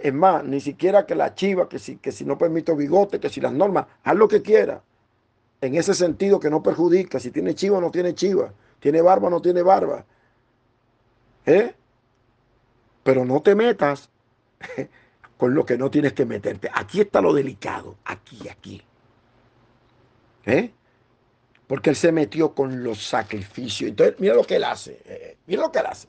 Es 0.01 0.13
más, 0.13 0.43
ni 0.43 0.61
siquiera 0.61 1.05
que 1.05 1.15
la 1.15 1.33
chiva, 1.33 1.67
que 1.67 1.79
si, 1.79 1.97
que 1.97 2.11
si 2.11 2.23
no 2.23 2.37
permito 2.37 2.75
bigote, 2.75 3.19
que 3.19 3.29
si 3.29 3.41
las 3.41 3.53
normas, 3.53 3.87
haz 4.03 4.15
lo 4.15 4.27
que 4.27 4.41
quiera. 4.41 4.81
En 5.61 5.75
ese 5.75 5.93
sentido 5.93 6.39
que 6.39 6.49
no 6.49 6.61
perjudica. 6.61 7.19
Si 7.19 7.31
tiene 7.31 7.55
chiva 7.55 7.81
no 7.81 7.91
tiene 7.91 8.13
chiva. 8.13 8.53
Tiene 8.79 9.01
barba 9.01 9.29
no 9.29 9.41
tiene 9.41 9.61
barba. 9.63 10.05
¿Eh? 11.45 11.73
Pero 13.03 13.25
no 13.25 13.41
te 13.41 13.55
metas 13.55 14.09
con 15.37 15.53
lo 15.53 15.65
que 15.65 15.77
no 15.77 15.89
tienes 15.91 16.13
que 16.13 16.25
meterte. 16.25 16.69
Aquí 16.73 17.01
está 17.01 17.21
lo 17.21 17.33
delicado, 17.33 17.95
aquí, 18.05 18.47
aquí. 18.47 18.81
¿Eh? 20.45 20.71
Porque 21.67 21.89
él 21.89 21.95
se 21.95 22.11
metió 22.11 22.53
con 22.53 22.83
los 22.83 23.05
sacrificios. 23.05 23.89
Entonces, 23.89 24.15
mira 24.19 24.35
lo 24.35 24.43
que 24.43 24.55
él 24.57 24.63
hace. 24.63 25.01
Eh, 25.05 25.37
mira 25.47 25.63
lo 25.63 25.71
que 25.71 25.79
él 25.79 25.85
hace. 25.87 26.07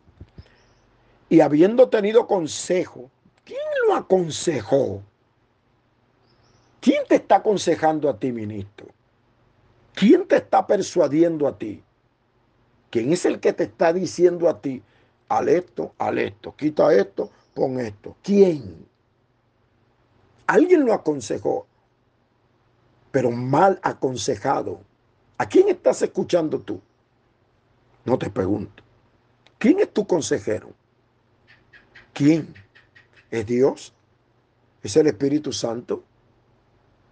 Y 1.28 1.40
habiendo 1.40 1.88
tenido 1.88 2.26
consejo, 2.26 3.10
¿quién 3.44 3.58
lo 3.86 3.94
aconsejó? 3.94 5.02
¿Quién 6.80 7.02
te 7.08 7.16
está 7.16 7.36
aconsejando 7.36 8.08
a 8.08 8.18
ti, 8.18 8.30
ministro? 8.30 8.86
¿Quién 9.94 10.26
te 10.28 10.36
está 10.36 10.66
persuadiendo 10.66 11.48
a 11.48 11.58
ti? 11.58 11.82
¿Quién 12.90 13.12
es 13.12 13.24
el 13.24 13.40
que 13.40 13.52
te 13.52 13.64
está 13.64 13.92
diciendo 13.92 14.48
a 14.48 14.60
ti, 14.60 14.82
al 15.28 15.48
esto, 15.48 15.94
al 15.98 16.18
esto, 16.18 16.54
quita 16.54 16.94
esto, 16.94 17.30
pon 17.54 17.80
esto? 17.80 18.14
¿Quién? 18.22 18.86
Alguien 20.46 20.84
lo 20.84 20.92
aconsejó, 20.92 21.66
pero 23.10 23.30
mal 23.30 23.80
aconsejado. 23.82 24.80
¿A 25.38 25.48
quién 25.48 25.68
estás 25.68 26.02
escuchando 26.02 26.60
tú? 26.60 26.80
No 28.04 28.18
te 28.18 28.30
pregunto. 28.30 28.82
¿Quién 29.58 29.80
es 29.80 29.92
tu 29.92 30.06
consejero? 30.06 30.72
¿Quién? 32.12 32.54
¿Es 33.30 33.46
Dios? 33.46 33.92
¿Es 34.82 34.96
el 34.96 35.08
Espíritu 35.08 35.52
Santo? 35.52 36.04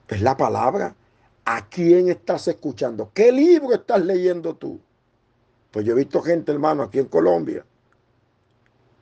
¿Es 0.09 0.23
la 0.23 0.37
palabra? 0.37 0.95
¿A 1.45 1.69
quién 1.69 2.09
estás 2.09 2.49
escuchando? 2.49 3.11
¿Qué 3.13 3.33
libro 3.33 3.75
estás 3.75 4.05
leyendo 4.05 4.55
tú? 4.55 4.81
Pues 5.71 5.85
yo 5.85 5.93
he 5.93 5.97
visto 5.97 6.23
gente, 6.23 6.53
hermano, 6.53 6.85
aquí 6.85 7.01
en 7.01 7.07
Colombia, 7.07 7.67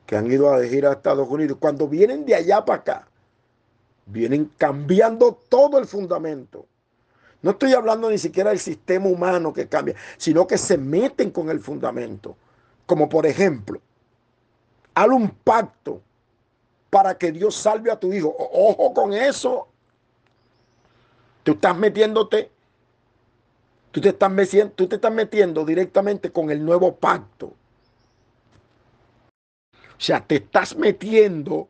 que 0.07 0.17
han 0.17 0.31
ido 0.31 0.53
a 0.53 0.65
ir 0.65 0.87
a 0.87 0.93
Estados 0.93 1.29
Unidos. 1.29 1.59
Cuando 1.61 1.87
vienen 1.87 2.25
de 2.25 2.35
allá 2.35 2.65
para 2.65 2.81
acá, 2.81 3.09
Vienen 4.07 4.51
cambiando 4.59 5.39
todo 5.49 5.79
el 5.79 5.87
fundamento. 5.87 6.67
No 7.43 7.53
estoy 7.53 7.73
hablando 7.73 8.09
ni 8.09 8.19
siquiera 8.19 8.51
del 8.51 8.59
sistema 8.59 9.07
humano 9.07 9.53
que 9.53 9.69
cambia, 9.69 9.97
sino 10.17 10.47
que 10.47 10.57
se 10.57 10.79
meten 10.79 11.31
con 11.31 11.51
el 11.51 11.61
fundamento. 11.61 12.37
Como 12.87 13.09
por 13.09 13.27
ejemplo, 13.27 13.81
haz 14.95 15.09
un 15.09 15.31
pacto 15.31 16.01
para 16.89 17.17
que 17.17 17.33
Dios 17.33 17.55
salve 17.55 17.91
a 17.91 17.99
tu 17.99 18.13
hijo. 18.13 18.35
Ojo 18.39 18.93
con 18.95 19.13
eso. 19.13 19.69
Tú 21.43 21.53
estás 21.53 21.77
metiéndote, 21.77 22.51
tú 23.91 24.01
te 24.01 24.11
estás 24.11 24.31
metiendo, 24.31 24.73
tú 24.75 24.87
te 24.87 24.97
estás 24.97 25.13
metiendo 25.13 25.65
directamente 25.65 26.31
con 26.31 26.51
el 26.51 26.65
nuevo 26.65 26.95
pacto. 26.95 27.55
O 29.77 30.05
sea, 30.05 30.21
te 30.21 30.37
estás 30.37 30.77
metiendo 30.77 31.69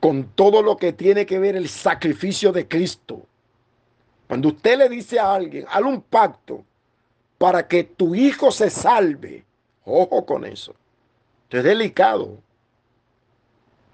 con 0.00 0.24
todo 0.34 0.62
lo 0.62 0.76
que 0.76 0.92
tiene 0.92 1.26
que 1.26 1.38
ver 1.38 1.56
el 1.56 1.68
sacrificio 1.68 2.52
de 2.52 2.68
Cristo. 2.68 3.26
Cuando 4.26 4.48
usted 4.48 4.78
le 4.78 4.88
dice 4.88 5.18
a 5.18 5.34
alguien, 5.34 5.64
haz 5.68 5.82
un 5.82 6.02
pacto 6.02 6.64
para 7.38 7.66
que 7.66 7.84
tu 7.84 8.14
hijo 8.14 8.50
se 8.50 8.70
salve, 8.70 9.44
ojo 9.84 10.24
con 10.24 10.44
eso. 10.44 10.74
Es 11.50 11.64
delicado, 11.64 12.38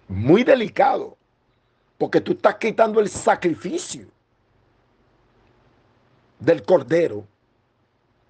muy 0.08 0.42
delicado, 0.42 1.16
porque 1.96 2.20
tú 2.20 2.32
estás 2.32 2.56
quitando 2.56 3.00
el 3.00 3.08
sacrificio 3.08 4.06
del 6.38 6.62
cordero. 6.62 7.24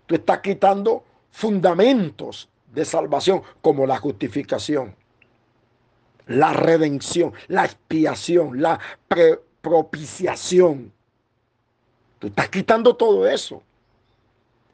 Tú 0.06 0.14
estás 0.14 0.40
quitando 0.40 1.02
fundamentos 1.30 2.48
de 2.72 2.84
salvación 2.84 3.42
como 3.62 3.86
la 3.86 3.96
justificación 3.96 4.94
la 6.26 6.52
redención, 6.52 7.32
la 7.48 7.64
expiación, 7.64 8.60
la 8.60 8.78
propiciación. 9.60 10.92
Tú 12.18 12.28
estás 12.28 12.48
quitando 12.48 12.96
todo 12.96 13.28
eso. 13.28 13.62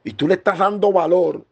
Y 0.05 0.13
tú 0.13 0.29
le 0.29 0.35
estás 0.35 0.59
dando 0.59 0.93
valor. 0.93 1.45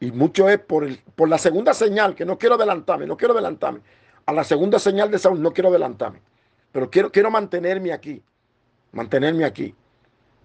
Y 0.00 0.10
mucho 0.10 0.48
es 0.48 0.58
por, 0.58 0.84
el, 0.84 0.98
por 1.14 1.28
la 1.28 1.38
segunda 1.38 1.74
señal, 1.74 2.14
que 2.14 2.24
no 2.24 2.36
quiero 2.36 2.56
adelantarme, 2.56 3.06
no 3.06 3.16
quiero 3.16 3.34
adelantarme. 3.34 3.80
A 4.26 4.32
la 4.32 4.44
segunda 4.44 4.78
señal 4.78 5.10
de 5.10 5.18
Saúl 5.18 5.40
no 5.40 5.52
quiero 5.52 5.68
adelantarme. 5.68 6.20
Pero 6.72 6.90
quiero, 6.90 7.12
quiero 7.12 7.30
mantenerme 7.30 7.92
aquí. 7.92 8.22
Mantenerme 8.92 9.44
aquí. 9.44 9.74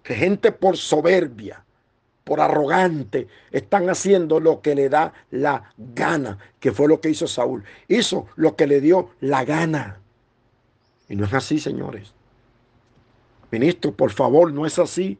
Que 0.02 0.14
gente 0.14 0.52
por 0.52 0.76
soberbia, 0.76 1.64
por 2.28 2.42
arrogante, 2.42 3.26
están 3.50 3.88
haciendo 3.88 4.38
lo 4.38 4.60
que 4.60 4.74
le 4.74 4.90
da 4.90 5.14
la 5.30 5.72
gana, 5.78 6.36
que 6.60 6.72
fue 6.72 6.86
lo 6.86 7.00
que 7.00 7.08
hizo 7.08 7.26
Saúl. 7.26 7.64
Hizo 7.88 8.26
lo 8.36 8.54
que 8.54 8.66
le 8.66 8.82
dio 8.82 9.12
la 9.20 9.46
gana. 9.46 9.98
Y 11.08 11.16
no 11.16 11.24
es 11.24 11.32
así, 11.32 11.58
señores. 11.58 12.12
Ministro, 13.50 13.92
por 13.92 14.10
favor, 14.10 14.52
no 14.52 14.66
es 14.66 14.78
así. 14.78 15.18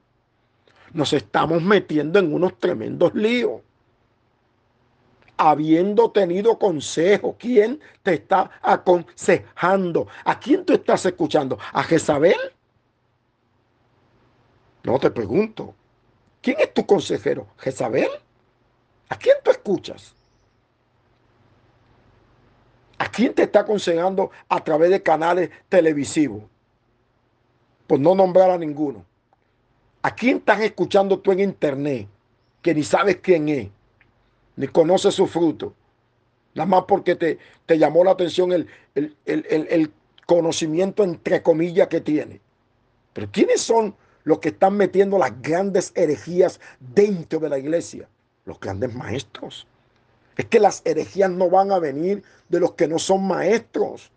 Nos 0.92 1.14
estamos 1.14 1.62
metiendo 1.62 2.18
en 2.18 2.30
unos 2.30 2.58
tremendos 2.58 3.14
líos. 3.14 3.62
Habiendo 5.38 6.10
tenido 6.10 6.58
consejo, 6.58 7.36
¿quién 7.38 7.80
te 8.02 8.14
está 8.14 8.50
aconsejando? 8.60 10.08
¿A 10.26 10.38
quién 10.38 10.62
tú 10.66 10.74
estás 10.74 11.06
escuchando? 11.06 11.58
¿A 11.72 11.82
Jezabel? 11.84 12.36
No 14.82 14.98
te 14.98 15.10
pregunto. 15.10 15.74
¿Quién 16.40 16.56
es 16.60 16.72
tu 16.72 16.86
consejero? 16.86 17.46
¿Jezabel? 17.58 18.08
¿A 19.08 19.16
quién 19.16 19.36
tú 19.42 19.50
escuchas? 19.50 20.14
¿A 22.98 23.10
quién 23.10 23.32
te 23.32 23.44
está 23.44 23.60
aconsejando 23.60 24.30
a 24.48 24.62
través 24.62 24.90
de 24.90 25.02
canales 25.02 25.50
televisivos? 25.68 26.42
Pues 27.86 28.00
no 28.00 28.14
nombrar 28.14 28.50
a 28.50 28.58
ninguno. 28.58 29.04
¿A 30.02 30.14
quién 30.14 30.38
estás 30.38 30.60
escuchando 30.60 31.18
tú 31.18 31.32
en 31.32 31.40
internet 31.40 32.08
que 32.62 32.74
ni 32.74 32.82
sabes 32.82 33.16
quién 33.16 33.48
es, 33.48 33.68
ni 34.56 34.68
conoces 34.68 35.14
su 35.14 35.26
fruto? 35.26 35.74
Nada 36.54 36.66
más 36.66 36.84
porque 36.86 37.14
te, 37.14 37.38
te 37.66 37.78
llamó 37.78 38.04
la 38.04 38.12
atención 38.12 38.52
el, 38.52 38.68
el, 38.94 39.16
el 39.26 39.92
conocimiento 40.26 41.04
entre 41.04 41.42
comillas 41.42 41.88
que 41.88 42.00
tiene. 42.00 42.40
Pero 43.12 43.28
¿quiénes 43.30 43.60
son 43.60 43.94
los 44.28 44.40
que 44.40 44.50
están 44.50 44.76
metiendo 44.76 45.18
las 45.18 45.40
grandes 45.40 45.90
herejías 45.94 46.60
dentro 46.80 47.40
de 47.40 47.48
la 47.48 47.58
iglesia, 47.58 48.06
los 48.44 48.60
grandes 48.60 48.94
maestros. 48.94 49.66
Es 50.36 50.44
que 50.44 50.60
las 50.60 50.82
herejías 50.84 51.30
no 51.30 51.48
van 51.48 51.72
a 51.72 51.78
venir 51.78 52.22
de 52.50 52.60
los 52.60 52.72
que 52.72 52.86
no 52.86 52.98
son 52.98 53.26
maestros. 53.26 54.12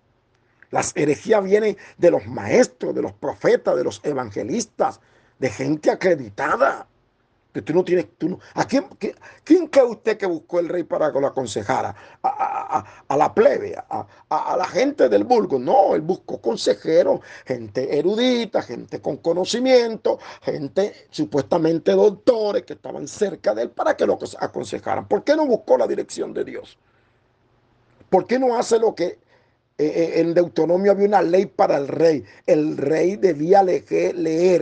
Las 0.69 0.91
herejías 0.97 1.41
vienen 1.45 1.77
de 1.97 2.11
los 2.11 2.27
maestros, 2.27 2.93
de 2.93 3.01
los 3.01 3.13
profetas, 3.13 3.77
de 3.77 3.85
los 3.85 4.01
evangelistas, 4.03 4.99
de 5.39 5.49
gente 5.49 5.89
acreditada 5.89 6.87
que 7.53 7.61
tú 7.61 7.73
no 7.73 7.83
tienes, 7.83 8.07
tú 8.17 8.39
¿a 8.53 8.65
quién, 8.65 8.85
quién, 9.43 9.67
cree 9.67 9.85
usted 9.85 10.17
que 10.17 10.25
buscó 10.25 10.59
el 10.59 10.69
rey 10.69 10.83
para 10.83 11.11
que 11.11 11.19
lo 11.19 11.27
aconsejara? 11.27 11.93
A, 12.23 13.17
la 13.17 13.33
plebe, 13.33 13.75
a, 13.75 14.55
la 14.57 14.65
gente 14.65 15.09
del 15.09 15.25
vulgo. 15.25 15.59
No, 15.59 15.93
él 15.95 16.01
buscó 16.01 16.39
consejeros, 16.39 17.19
gente 17.45 17.97
erudita, 17.97 18.61
gente 18.61 19.01
con 19.01 19.17
conocimiento, 19.17 20.19
gente 20.41 20.93
supuestamente 21.09 21.91
doctores 21.91 22.63
que 22.63 22.73
estaban 22.73 23.07
cerca 23.07 23.53
de 23.53 23.63
él 23.63 23.69
para 23.71 23.97
que 23.97 24.05
lo 24.05 24.17
aconsejaran. 24.39 25.07
¿Por 25.07 25.23
qué 25.23 25.35
no 25.35 25.45
buscó 25.45 25.77
la 25.77 25.87
dirección 25.87 26.33
de 26.33 26.45
Dios? 26.45 26.77
¿Por 28.09 28.27
qué 28.27 28.39
no 28.39 28.57
hace 28.57 28.79
lo 28.79 28.95
que 28.95 29.05
eh, 29.05 29.19
eh, 29.77 30.11
en 30.17 30.33
Deuteronomio 30.33 30.91
había 30.91 31.07
una 31.07 31.21
ley 31.21 31.45
para 31.47 31.77
el 31.77 31.87
rey? 31.87 32.23
El 32.45 32.77
rey 32.77 33.17
debía 33.17 33.63
leer, 33.63 34.15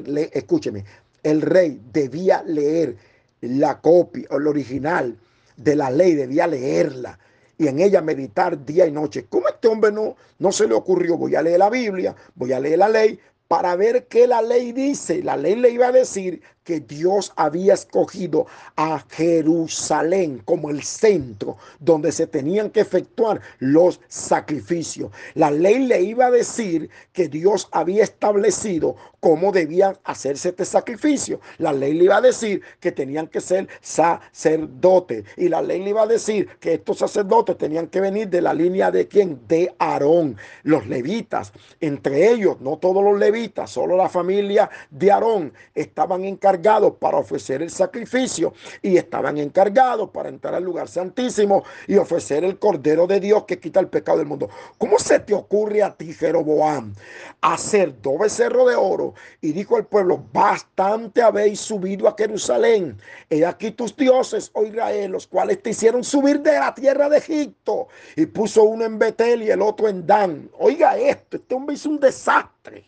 leer 0.07 0.29
escúcheme, 0.33 0.85
el 1.23 1.41
rey 1.41 1.81
debía 1.91 2.43
leer 2.43 2.95
la 3.41 3.81
copia 3.81 4.27
o 4.31 4.37
el 4.37 4.47
original 4.47 5.17
de 5.57 5.75
la 5.75 5.89
ley, 5.91 6.15
debía 6.15 6.47
leerla 6.47 7.19
y 7.57 7.67
en 7.67 7.79
ella 7.79 8.01
meditar 8.01 8.65
día 8.65 8.87
y 8.87 8.91
noche. 8.91 9.25
¿Cómo 9.29 9.49
este 9.49 9.67
hombre 9.67 9.91
no, 9.91 10.15
no 10.39 10.51
se 10.51 10.67
le 10.67 10.73
ocurrió? 10.73 11.17
Voy 11.17 11.35
a 11.35 11.41
leer 11.41 11.59
la 11.59 11.69
Biblia, 11.69 12.15
voy 12.35 12.53
a 12.53 12.59
leer 12.59 12.79
la 12.79 12.89
ley 12.89 13.19
para 13.49 13.75
ver 13.75 14.07
qué 14.07 14.27
la 14.27 14.41
ley 14.41 14.71
dice. 14.71 15.21
La 15.21 15.35
ley 15.35 15.55
le 15.55 15.69
iba 15.69 15.87
a 15.87 15.91
decir 15.91 16.41
que 16.69 16.81
Dios 16.81 17.33
había 17.35 17.73
escogido 17.73 18.45
a 18.75 19.03
Jerusalén 19.09 20.43
como 20.45 20.69
el 20.69 20.83
centro 20.83 21.57
donde 21.79 22.11
se 22.11 22.27
tenían 22.27 22.69
que 22.69 22.81
efectuar 22.81 23.41
los 23.57 23.99
sacrificios. 24.07 25.09
La 25.33 25.49
ley 25.49 25.79
le 25.79 25.99
iba 26.03 26.27
a 26.27 26.31
decir 26.31 26.91
que 27.11 27.27
Dios 27.27 27.69
había 27.71 28.03
establecido 28.03 28.95
cómo 29.19 29.51
debían 29.51 29.97
hacerse 30.03 30.49
este 30.49 30.63
sacrificio. 30.63 31.41
La 31.57 31.73
ley 31.73 31.93
le 31.93 32.03
iba 32.03 32.17
a 32.17 32.21
decir 32.21 32.61
que 32.79 32.91
tenían 32.91 33.25
que 33.25 33.41
ser 33.41 33.67
sacerdotes. 33.81 35.25
Y 35.37 35.49
la 35.49 35.63
ley 35.63 35.83
le 35.83 35.89
iba 35.89 36.03
a 36.03 36.07
decir 36.07 36.47
que 36.59 36.75
estos 36.75 36.99
sacerdotes 36.99 37.57
tenían 37.57 37.87
que 37.87 37.99
venir 37.99 38.29
de 38.29 38.41
la 38.43 38.53
línea 38.53 38.91
de 38.91 39.07
quién? 39.07 39.41
De 39.47 39.73
Aarón. 39.79 40.37
Los 40.61 40.85
levitas, 40.85 41.51
entre 41.81 42.31
ellos, 42.31 42.61
no 42.61 42.77
todos 42.77 43.03
los 43.03 43.17
levitas, 43.17 43.71
solo 43.71 43.97
la 43.97 44.07
familia 44.07 44.69
de 44.91 45.11
Aarón 45.11 45.51
estaban 45.73 46.23
encargados 46.25 46.58
para 46.99 47.17
ofrecer 47.17 47.61
el 47.61 47.69
sacrificio 47.69 48.53
y 48.81 48.97
estaban 48.97 49.37
encargados 49.37 50.09
para 50.09 50.29
entrar 50.29 50.53
al 50.53 50.63
lugar 50.63 50.87
santísimo 50.87 51.63
y 51.87 51.95
ofrecer 51.95 52.43
el 52.43 52.59
Cordero 52.59 53.07
de 53.07 53.19
Dios 53.19 53.45
que 53.45 53.59
quita 53.59 53.79
el 53.79 53.87
pecado 53.87 54.17
del 54.17 54.27
mundo. 54.27 54.49
¿Cómo 54.77 54.99
se 54.99 55.19
te 55.19 55.33
ocurre 55.33 55.81
a 55.81 55.95
ti, 55.95 56.13
Jeroboam, 56.13 56.93
hacer 57.41 58.01
dos 58.01 58.19
becerros 58.19 58.69
de 58.69 58.75
oro? 58.75 59.13
Y 59.41 59.51
dijo 59.53 59.77
al 59.77 59.85
pueblo, 59.85 60.23
bastante 60.33 61.21
habéis 61.21 61.59
subido 61.59 62.07
a 62.07 62.15
Jerusalén. 62.17 62.97
He 63.29 63.45
aquí 63.45 63.71
tus 63.71 63.95
dioses, 63.95 64.51
oh 64.53 64.65
Israel, 64.65 65.11
los 65.11 65.27
cuales 65.27 65.63
te 65.63 65.71
hicieron 65.71 66.03
subir 66.03 66.41
de 66.41 66.53
la 66.53 66.73
tierra 66.73 67.09
de 67.09 67.17
Egipto. 67.17 67.87
Y 68.15 68.25
puso 68.25 68.63
uno 68.63 68.85
en 68.85 68.99
Betel 68.99 69.43
y 69.43 69.49
el 69.49 69.61
otro 69.61 69.87
en 69.87 70.05
Dan. 70.05 70.49
Oiga 70.59 70.97
esto, 70.97 71.37
este 71.37 71.55
hizo 71.73 71.89
un 71.89 71.99
desastre. 71.99 72.85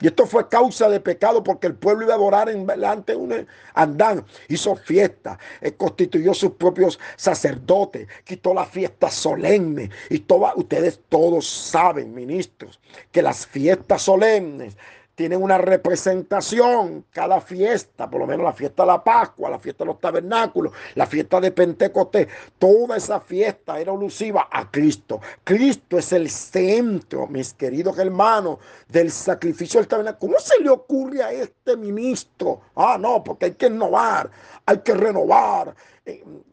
Y 0.00 0.06
esto 0.06 0.26
fue 0.26 0.48
causa 0.48 0.88
de 0.88 1.00
pecado 1.00 1.42
porque 1.42 1.66
el 1.66 1.74
pueblo 1.74 2.04
iba 2.04 2.14
a 2.14 2.16
adorar 2.16 2.48
en 2.48 2.66
delante 2.66 3.12
de 3.12 3.18
un 3.18 3.46
andán. 3.74 4.24
Hizo 4.48 4.76
fiesta, 4.76 5.38
eh, 5.60 5.72
constituyó 5.72 6.34
sus 6.34 6.52
propios 6.52 6.98
sacerdotes, 7.16 8.06
quitó 8.24 8.54
la 8.54 8.64
fiesta 8.64 9.10
solemne. 9.10 9.90
Y 10.10 10.20
todas, 10.20 10.54
ustedes 10.56 11.00
todos 11.08 11.48
saben, 11.48 12.14
ministros, 12.14 12.80
que 13.10 13.22
las 13.22 13.46
fiestas 13.46 14.02
solemnes 14.02 14.76
tienen 15.18 15.42
una 15.42 15.58
representación 15.58 17.06
cada 17.10 17.40
fiesta, 17.40 18.08
por 18.08 18.20
lo 18.20 18.26
menos 18.28 18.44
la 18.44 18.52
fiesta 18.52 18.84
de 18.84 18.86
la 18.86 19.02
Pascua, 19.02 19.50
la 19.50 19.58
fiesta 19.58 19.82
de 19.82 19.88
los 19.88 19.98
tabernáculos, 19.98 20.72
la 20.94 21.06
fiesta 21.06 21.40
de 21.40 21.50
Pentecostés, 21.50 22.28
toda 22.56 22.96
esa 22.96 23.18
fiesta 23.18 23.80
era 23.80 23.90
alusiva 23.90 24.46
a 24.48 24.70
Cristo. 24.70 25.20
Cristo 25.42 25.98
es 25.98 26.12
el 26.12 26.30
centro, 26.30 27.26
mis 27.26 27.52
queridos 27.52 27.98
hermanos, 27.98 28.58
del 28.86 29.10
sacrificio 29.10 29.80
del 29.80 29.88
tabernáculo. 29.88 30.34
¿Cómo 30.34 30.40
se 30.40 30.62
le 30.62 30.70
ocurre 30.70 31.20
a 31.20 31.32
este 31.32 31.76
ministro? 31.76 32.60
Ah, 32.76 32.96
no, 32.96 33.24
porque 33.24 33.46
hay 33.46 33.54
que 33.54 33.66
innovar, 33.66 34.30
hay 34.66 34.78
que 34.78 34.94
renovar. 34.94 35.74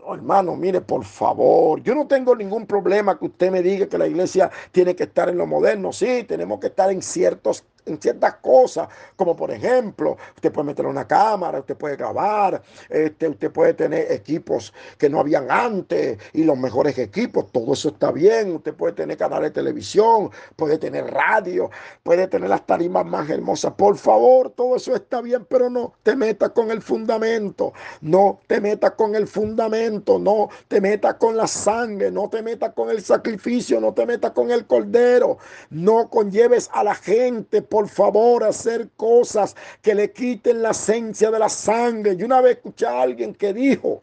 Oh, 0.04 0.14
hermano, 0.16 0.56
mire, 0.56 0.82
por 0.82 1.06
favor, 1.06 1.82
yo 1.82 1.96
no 1.96 2.08
tengo 2.08 2.36
ningún 2.36 2.66
problema 2.66 3.18
que 3.18 3.26
usted 3.26 3.52
me 3.52 3.62
diga 3.62 3.88
que 3.88 3.98
la 3.98 4.08
iglesia 4.08 4.52
tiene 4.72 4.96
que 4.96 5.04
estar 5.04 5.30
en 5.30 5.38
lo 5.38 5.48
moderno. 5.48 5.94
Sí, 5.94 6.26
tenemos 6.28 6.60
que 6.60 6.68
estar 6.68 6.92
en 6.92 7.02
ciertos 7.02 7.66
en 7.86 8.02
ciertas 8.02 8.36
cosas, 8.36 8.88
como 9.16 9.36
por 9.36 9.52
ejemplo, 9.52 10.18
usted 10.36 10.52
puede 10.52 10.68
meter 10.68 10.86
una 10.86 11.08
cámara, 11.08 11.60
usted 11.60 11.78
puede 11.78 11.96
grabar, 11.96 12.62
este, 12.90 13.30
usted 13.30 13.52
puede 13.52 13.74
tener 13.74 14.12
equipos 14.12 14.74
que 14.98 15.10
no 15.10 15.20
habían 15.20 15.50
antes 15.52 16.18
y 16.34 16.44
los 16.44 16.58
mejores 16.58 16.98
equipos, 16.98 17.52
todo 17.52 17.74
eso 17.74 17.90
está 17.90 18.12
bien, 18.12 18.56
usted 18.56 18.74
puede 18.74 18.94
tener 18.94 19.18
canales 19.18 19.50
de 19.50 19.62
televisión, 19.62 20.32
puede 20.56 20.78
tener 20.78 21.06
radio, 21.06 21.70
puede 22.04 22.28
tener 22.28 22.50
las 22.50 22.66
tarimas 22.66 23.06
más 23.06 23.30
hermosas, 23.30 23.74
por 23.74 23.98
favor, 23.98 24.50
todo 24.50 24.76
eso 24.76 24.96
está 24.96 25.22
bien, 25.22 25.46
pero 25.46 25.70
no 25.70 25.94
te 26.04 26.16
metas 26.16 26.50
con 26.52 26.72
el 26.72 26.82
fundamento, 26.82 27.74
no 28.02 28.40
te 28.48 28.62
metas 28.62 28.92
con 28.92 29.16
el 29.16 29.28
fundamento, 29.28 29.45
no 29.54 30.50
te 30.68 30.82
metas 30.82 31.16
con 31.16 31.38
la 31.38 31.48
sangre, 31.48 32.12
no 32.12 32.30
te 32.30 32.42
metas 32.42 32.74
con 32.74 32.90
el 32.90 33.02
sacrificio, 33.02 33.80
no 33.80 33.94
te 33.94 34.06
metas 34.06 34.32
con 34.32 34.52
el 34.52 34.66
cordero, 34.66 35.38
no 35.70 36.10
conlleves 36.10 36.70
a 36.74 36.84
la 36.84 36.96
gente, 36.96 37.62
por 37.62 37.88
favor, 37.88 38.44
a 38.44 38.48
hacer 38.48 38.90
cosas 38.96 39.56
que 39.82 39.94
le 39.94 40.12
quiten 40.12 40.62
la 40.62 40.72
esencia 40.72 41.32
de 41.32 41.40
la 41.40 41.50
sangre. 41.50 42.16
Y 42.18 42.24
una 42.24 42.42
vez 42.42 42.58
escuché 42.58 42.86
a 42.86 43.02
alguien 43.02 43.34
que 43.34 43.54
dijo, 43.54 44.02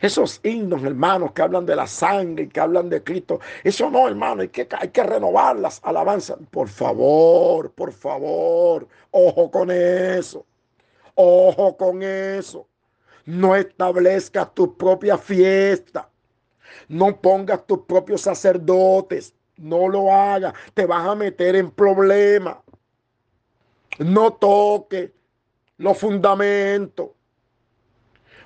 esos 0.00 0.40
himnos, 0.42 0.82
hermanos, 0.84 1.32
que 1.32 1.42
hablan 1.42 1.64
de 1.64 1.76
la 1.76 1.86
sangre 1.86 2.44
y 2.44 2.48
que 2.48 2.60
hablan 2.60 2.88
de 2.88 3.02
Cristo. 3.02 3.40
Eso 3.64 3.90
no, 3.90 4.06
hermano, 4.06 4.42
hay 4.42 4.48
que, 4.48 4.68
hay 4.78 4.88
que 4.88 5.02
renovar 5.02 5.58
las 5.58 5.80
alabanzas. 5.82 6.38
Por 6.50 6.68
favor, 6.68 7.72
por 7.72 7.92
favor, 7.92 8.86
ojo 9.10 9.50
con 9.50 9.70
eso. 9.70 10.44
Ojo 11.14 11.76
con 11.76 12.02
eso. 12.02 12.66
No 13.26 13.56
establezcas 13.56 14.54
tu 14.54 14.76
propia 14.76 15.18
fiesta. 15.18 16.08
No 16.88 17.20
pongas 17.20 17.66
tus 17.66 17.80
propios 17.80 18.22
sacerdotes. 18.22 19.34
No 19.56 19.88
lo 19.88 20.12
hagas. 20.12 20.54
Te 20.74 20.86
vas 20.86 21.06
a 21.06 21.14
meter 21.14 21.56
en 21.56 21.70
problemas. 21.70 22.58
No 23.98 24.32
toques 24.32 25.10
los 25.76 25.98
fundamentos. 25.98 27.10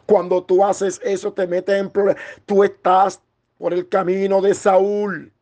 Cuando 0.07 0.43
tú 0.43 0.65
haces 0.65 1.01
eso, 1.05 1.33
te 1.33 1.47
metes 1.47 1.79
en 1.79 1.91
problemas. 1.91 2.23
Tú 2.47 2.65
estás 2.65 3.21
por 3.59 3.75
el 3.75 3.89
camino 3.89 4.41
de 4.41 4.55
Saúl. 4.55 5.33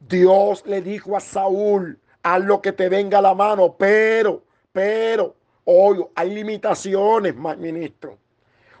Dios 0.00 0.64
le 0.66 0.82
dijo 0.82 1.16
a 1.16 1.20
Saúl, 1.20 1.98
haz 2.22 2.44
lo 2.44 2.60
que 2.60 2.72
te 2.72 2.88
venga 2.88 3.18
a 3.18 3.22
la 3.22 3.34
mano, 3.34 3.76
pero, 3.78 4.42
pero, 4.72 5.36
hoy 5.64 6.04
hay 6.16 6.34
limitaciones, 6.34 7.34
ministro. 7.36 8.18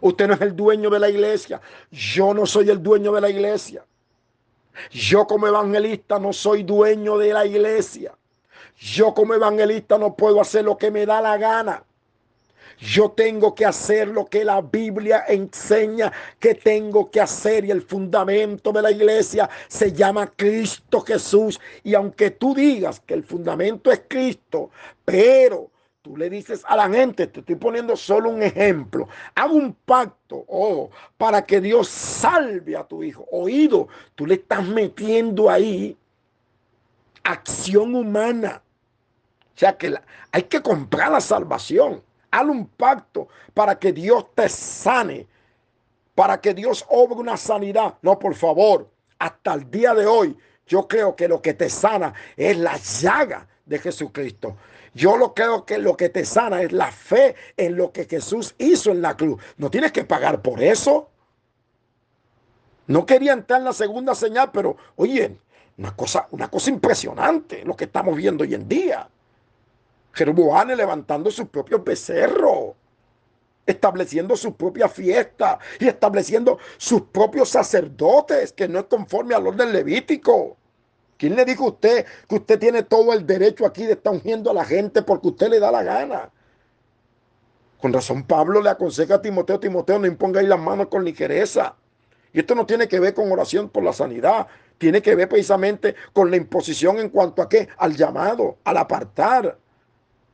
Usted 0.04 0.28
no 0.28 0.34
es 0.34 0.40
el 0.42 0.54
dueño 0.54 0.90
de 0.90 0.98
la 0.98 1.08
iglesia. 1.08 1.62
Yo 1.90 2.34
no 2.34 2.44
soy 2.44 2.68
el 2.68 2.82
dueño 2.82 3.10
de 3.12 3.22
la 3.22 3.30
iglesia. 3.30 3.86
Yo 4.90 5.26
como 5.26 5.46
evangelista 5.46 6.18
no 6.18 6.30
soy 6.34 6.62
dueño 6.62 7.16
de 7.16 7.32
la 7.32 7.46
iglesia. 7.46 8.12
Yo 8.76 9.14
como 9.14 9.32
evangelista 9.32 9.96
no 9.96 10.14
puedo 10.14 10.42
hacer 10.42 10.62
lo 10.62 10.76
que 10.76 10.90
me 10.90 11.06
da 11.06 11.22
la 11.22 11.38
gana. 11.38 11.82
Yo 12.78 13.12
tengo 13.12 13.54
que 13.54 13.64
hacer 13.64 14.08
lo 14.08 14.26
que 14.26 14.44
la 14.44 14.60
Biblia 14.60 15.24
enseña 15.26 16.12
que 16.38 16.54
tengo 16.54 17.10
que 17.10 17.22
hacer 17.22 17.64
y 17.64 17.70
el 17.70 17.80
fundamento 17.80 18.72
de 18.72 18.82
la 18.82 18.90
iglesia 18.90 19.48
se 19.68 19.90
llama 19.90 20.30
Cristo 20.36 21.00
Jesús. 21.00 21.58
Y 21.82 21.94
aunque 21.94 22.30
tú 22.30 22.54
digas 22.54 23.00
que 23.00 23.14
el 23.14 23.24
fundamento 23.24 23.90
es 23.90 24.02
Cristo, 24.06 24.68
pero 25.02 25.70
Tú 26.04 26.18
le 26.18 26.28
dices 26.28 26.62
a 26.68 26.76
la 26.76 26.86
gente, 26.90 27.26
te 27.28 27.40
estoy 27.40 27.54
poniendo 27.54 27.96
solo 27.96 28.28
un 28.28 28.42
ejemplo, 28.42 29.08
hago 29.34 29.54
un 29.54 29.72
pacto, 29.72 30.44
oh, 30.48 30.90
para 31.16 31.46
que 31.46 31.62
Dios 31.62 31.88
salve 31.88 32.76
a 32.76 32.84
tu 32.84 33.02
hijo. 33.02 33.24
Oído, 33.30 33.88
tú 34.14 34.26
le 34.26 34.34
estás 34.34 34.68
metiendo 34.68 35.48
ahí 35.48 35.96
acción 37.22 37.94
humana. 37.94 38.62
O 39.46 39.58
sea 39.58 39.78
que 39.78 39.94
hay 40.30 40.42
que 40.42 40.60
comprar 40.60 41.10
la 41.10 41.22
salvación. 41.22 42.02
Haz 42.30 42.44
un 42.44 42.66
pacto 42.66 43.28
para 43.54 43.78
que 43.78 43.90
Dios 43.90 44.26
te 44.34 44.46
sane, 44.50 45.26
para 46.14 46.38
que 46.38 46.52
Dios 46.52 46.84
obre 46.90 47.14
una 47.14 47.38
sanidad. 47.38 47.94
No, 48.02 48.18
por 48.18 48.34
favor, 48.34 48.90
hasta 49.18 49.54
el 49.54 49.70
día 49.70 49.94
de 49.94 50.04
hoy, 50.04 50.36
yo 50.66 50.86
creo 50.86 51.16
que 51.16 51.28
lo 51.28 51.40
que 51.40 51.54
te 51.54 51.70
sana 51.70 52.12
es 52.36 52.58
la 52.58 52.76
llaga 52.76 53.48
de 53.64 53.78
Jesucristo. 53.78 54.54
Yo 54.94 55.16
lo 55.16 55.34
creo 55.34 55.64
que 55.64 55.78
lo 55.78 55.96
que 55.96 56.08
te 56.08 56.24
sana 56.24 56.62
es 56.62 56.72
la 56.72 56.90
fe 56.90 57.34
en 57.56 57.76
lo 57.76 57.92
que 57.92 58.06
Jesús 58.06 58.54
hizo 58.58 58.92
en 58.92 59.02
la 59.02 59.16
cruz. 59.16 59.42
No 59.56 59.70
tienes 59.70 59.92
que 59.92 60.04
pagar 60.04 60.40
por 60.40 60.62
eso. 60.62 61.10
No 62.86 63.04
quería 63.04 63.32
entrar 63.32 63.60
en 63.60 63.64
la 63.64 63.72
segunda 63.72 64.14
señal, 64.14 64.50
pero 64.52 64.76
oye, 64.96 65.36
una 65.78 65.96
cosa, 65.96 66.28
una 66.30 66.48
cosa 66.48 66.70
impresionante 66.70 67.64
lo 67.64 67.74
que 67.76 67.84
estamos 67.84 68.16
viendo 68.16 68.44
hoy 68.44 68.54
en 68.54 68.68
día. 68.68 69.08
Jeroboam 70.12 70.68
levantando 70.68 71.30
su 71.30 71.48
propio 71.48 71.82
becerro, 71.82 72.76
estableciendo 73.66 74.36
su 74.36 74.54
propia 74.54 74.88
fiesta 74.88 75.58
y 75.80 75.88
estableciendo 75.88 76.58
sus 76.76 77.02
propios 77.02 77.48
sacerdotes, 77.48 78.52
que 78.52 78.68
no 78.68 78.78
es 78.78 78.84
conforme 78.84 79.34
al 79.34 79.46
orden 79.46 79.72
levítico. 79.72 80.56
¿Quién 81.16 81.36
le 81.36 81.44
dijo 81.44 81.64
a 81.64 81.68
usted 81.68 82.06
que 82.28 82.34
usted 82.34 82.58
tiene 82.58 82.82
todo 82.82 83.12
el 83.12 83.26
derecho 83.26 83.66
aquí 83.66 83.84
de 83.86 83.92
estar 83.92 84.12
ungiendo 84.12 84.50
a 84.50 84.54
la 84.54 84.64
gente 84.64 85.02
porque 85.02 85.28
usted 85.28 85.48
le 85.48 85.60
da 85.60 85.70
la 85.70 85.82
gana? 85.82 86.30
Con 87.80 87.92
razón 87.92 88.24
Pablo 88.24 88.62
le 88.62 88.70
aconseja 88.70 89.16
a 89.16 89.22
Timoteo, 89.22 89.60
Timoteo, 89.60 89.98
no 89.98 90.06
impongáis 90.06 90.48
las 90.48 90.58
manos 90.58 90.88
con 90.88 91.04
ligereza. 91.04 91.76
Y 92.32 92.40
esto 92.40 92.54
no 92.54 92.66
tiene 92.66 92.88
que 92.88 92.98
ver 92.98 93.14
con 93.14 93.30
oración 93.30 93.68
por 93.68 93.84
la 93.84 93.92
sanidad, 93.92 94.48
tiene 94.78 95.02
que 95.02 95.14
ver 95.14 95.28
precisamente 95.28 95.94
con 96.12 96.30
la 96.30 96.36
imposición 96.36 96.98
en 96.98 97.10
cuanto 97.10 97.42
a 97.42 97.48
qué, 97.48 97.68
al 97.76 97.94
llamado, 97.94 98.58
al 98.64 98.76
apartar. 98.78 99.56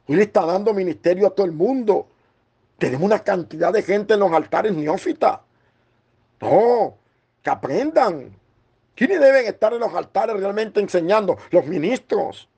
Hoy 0.07 0.17
le 0.17 0.23
está 0.23 0.47
dando 0.47 0.73
ministerio 0.73 1.27
a 1.27 1.31
todo 1.31 1.45
el 1.45 1.53
mundo. 1.53 2.09
Tenemos 2.79 3.05
una 3.05 3.19
cantidad 3.19 3.73
de 3.73 3.83
gente 3.83 4.15
en 4.15 4.21
los 4.21 4.33
altares 4.33 4.73
neófitas. 4.73 5.41
No, 6.41 6.97
que 7.43 7.51
aprendan, 7.51 8.35
¿Quiénes 9.01 9.19
deben 9.19 9.47
estar 9.47 9.73
en 9.73 9.81
los 9.81 9.95
altares 9.95 10.37
realmente 10.39 10.79
enseñando? 10.79 11.39
Los 11.53 11.65
ministros, 11.65 12.51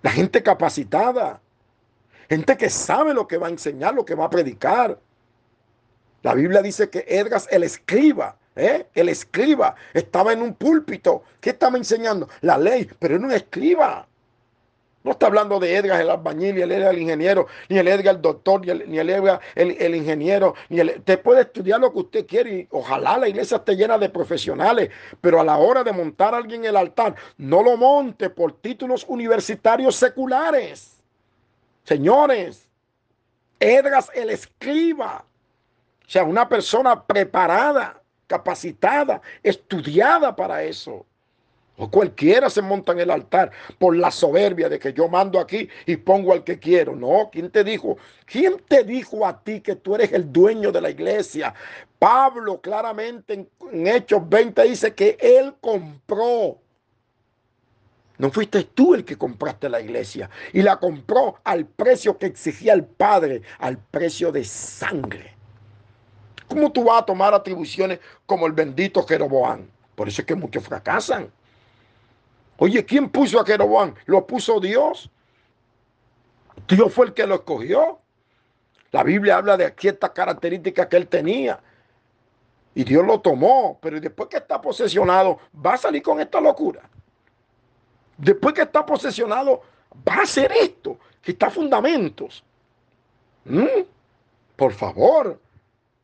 la 0.00 0.12
gente 0.12 0.44
capacitada, 0.44 1.40
gente 2.28 2.56
que 2.56 2.70
sabe 2.70 3.12
lo 3.12 3.26
que 3.26 3.36
va 3.36 3.48
a 3.48 3.50
enseñar, 3.50 3.94
lo 3.96 4.04
que 4.04 4.14
va 4.14 4.26
a 4.26 4.30
predicar. 4.30 4.96
La 6.22 6.34
Biblia 6.34 6.62
dice 6.62 6.88
que 6.88 7.04
Edras, 7.08 7.48
el 7.50 7.64
escriba, 7.64 8.36
¿eh? 8.54 8.86
el 8.94 9.08
escriba, 9.08 9.74
estaba 9.92 10.32
en 10.32 10.40
un 10.40 10.54
púlpito. 10.54 11.24
¿Qué 11.40 11.50
estaba 11.50 11.76
enseñando? 11.76 12.28
La 12.42 12.56
ley, 12.56 12.88
pero 13.00 13.16
era 13.16 13.24
un 13.24 13.32
escriba. 13.32 14.06
No 15.04 15.12
está 15.12 15.26
hablando 15.26 15.60
de 15.60 15.76
Edgar 15.76 16.00
el 16.00 16.10
albañil, 16.10 16.56
ni 16.56 16.62
el 16.62 16.72
Edgar 16.72 16.92
el 16.92 17.00
ingeniero, 17.00 17.46
ni 17.68 17.78
el 17.78 17.86
Edgar 17.86 18.16
el 18.16 18.22
doctor, 18.22 18.60
ni 18.60 18.70
el, 18.70 18.90
ni 18.90 18.98
el 18.98 19.08
Edgar 19.08 19.40
el, 19.54 19.94
ingeniero. 19.94 20.54
Ni 20.68 20.80
el, 20.80 20.90
usted 20.98 21.22
puede 21.22 21.42
estudiar 21.42 21.80
lo 21.80 21.92
que 21.92 21.98
usted 22.00 22.26
quiere 22.26 22.50
y 22.52 22.68
ojalá 22.70 23.16
la 23.16 23.28
iglesia 23.28 23.58
esté 23.58 23.76
llena 23.76 23.96
de 23.96 24.08
profesionales, 24.08 24.90
pero 25.20 25.40
a 25.40 25.44
la 25.44 25.56
hora 25.56 25.84
de 25.84 25.92
montar 25.92 26.34
a 26.34 26.38
alguien 26.38 26.62
en 26.64 26.70
el 26.70 26.76
altar, 26.76 27.14
no 27.36 27.62
lo 27.62 27.76
monte 27.76 28.28
por 28.28 28.52
títulos 28.60 29.04
universitarios 29.08 29.94
seculares. 29.94 31.00
Señores, 31.84 32.68
Edgar 33.60 34.04
el 34.14 34.30
escriba, 34.30 35.24
o 36.06 36.10
sea, 36.10 36.24
una 36.24 36.48
persona 36.48 37.04
preparada, 37.04 38.02
capacitada, 38.26 39.22
estudiada 39.42 40.34
para 40.34 40.62
eso. 40.62 41.06
O 41.78 41.88
cualquiera 41.88 42.50
se 42.50 42.60
monta 42.60 42.90
en 42.92 42.98
el 42.98 43.10
altar 43.10 43.52
por 43.78 43.96
la 43.96 44.10
soberbia 44.10 44.68
de 44.68 44.80
que 44.80 44.92
yo 44.92 45.08
mando 45.08 45.38
aquí 45.38 45.68
y 45.86 45.96
pongo 45.96 46.32
al 46.32 46.42
que 46.42 46.58
quiero. 46.58 46.96
No, 46.96 47.30
¿quién 47.30 47.50
te 47.50 47.62
dijo? 47.62 47.96
¿Quién 48.26 48.60
te 48.66 48.82
dijo 48.82 49.24
a 49.24 49.40
ti 49.42 49.60
que 49.60 49.76
tú 49.76 49.94
eres 49.94 50.12
el 50.12 50.32
dueño 50.32 50.72
de 50.72 50.80
la 50.80 50.90
iglesia? 50.90 51.54
Pablo 51.98 52.60
claramente 52.60 53.34
en, 53.34 53.48
en 53.72 53.86
Hechos 53.86 54.28
20 54.28 54.62
dice 54.64 54.92
que 54.92 55.16
él 55.20 55.54
compró. 55.60 56.58
No 58.18 58.32
fuiste 58.32 58.64
tú 58.64 58.94
el 58.94 59.04
que 59.04 59.16
compraste 59.16 59.68
la 59.68 59.80
iglesia 59.80 60.28
y 60.52 60.62
la 60.62 60.78
compró 60.78 61.36
al 61.44 61.64
precio 61.64 62.18
que 62.18 62.26
exigía 62.26 62.72
el 62.72 62.84
Padre, 62.84 63.42
al 63.60 63.78
precio 63.78 64.32
de 64.32 64.44
sangre. 64.44 65.34
¿Cómo 66.48 66.72
tú 66.72 66.84
vas 66.84 67.02
a 67.02 67.06
tomar 67.06 67.32
atribuciones 67.34 68.00
como 68.26 68.48
el 68.48 68.52
bendito 68.52 69.04
Jeroboam? 69.04 69.68
Por 69.94 70.08
eso 70.08 70.22
es 70.22 70.26
que 70.26 70.34
muchos 70.34 70.64
fracasan. 70.64 71.30
Oye, 72.58 72.84
¿quién 72.84 73.08
puso 73.08 73.40
a 73.40 73.46
Jeroboam? 73.46 73.94
¿Lo 74.06 74.26
puso 74.26 74.58
Dios? 74.58 75.10
Dios 76.68 76.92
fue 76.92 77.06
el 77.06 77.14
que 77.14 77.26
lo 77.26 77.36
escogió. 77.36 78.00
La 78.90 79.04
Biblia 79.04 79.36
habla 79.36 79.56
de 79.56 79.72
ciertas 79.78 80.10
características 80.10 80.88
que 80.88 80.96
él 80.96 81.06
tenía. 81.06 81.60
Y 82.74 82.82
Dios 82.82 83.06
lo 83.06 83.20
tomó. 83.20 83.78
Pero 83.80 84.00
después 84.00 84.28
que 84.28 84.38
está 84.38 84.60
posesionado, 84.60 85.38
va 85.64 85.74
a 85.74 85.76
salir 85.76 86.02
con 86.02 86.20
esta 86.20 86.40
locura. 86.40 86.82
Después 88.16 88.54
que 88.54 88.62
está 88.62 88.84
posesionado, 88.84 89.62
va 90.06 90.16
a 90.16 90.22
hacer 90.22 90.50
esto. 90.50 90.98
Que 91.22 91.32
está 91.32 91.50
fundamentos. 91.50 92.42
¿Mm? 93.44 93.82
Por 94.56 94.72
favor, 94.72 95.40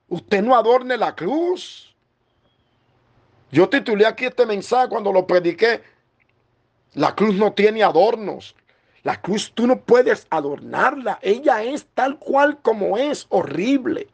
usted 0.09 0.41
no 0.41 0.55
adorne 0.55 0.97
la 0.97 1.17
cruz. 1.17 1.93
Yo 3.51 3.69
titulé 3.69 4.07
aquí 4.07 4.27
este 4.27 4.47
mensaje 4.47 4.89
cuando 4.89 5.13
lo 5.13 5.27
prediqué 5.27 5.83
La 6.95 7.15
cruz 7.15 7.35
no 7.35 7.53
tiene 7.53 7.83
adornos. 7.83 8.55
La 9.03 9.21
cruz 9.21 9.53
tú 9.55 9.67
no 9.67 9.81
puedes 9.81 10.27
adornarla. 10.31 11.19
Ella 11.21 11.63
es 11.63 11.87
tal 11.95 12.19
cual 12.19 12.61
como 12.63 12.97
es, 12.97 13.27
horrible. 13.29 14.09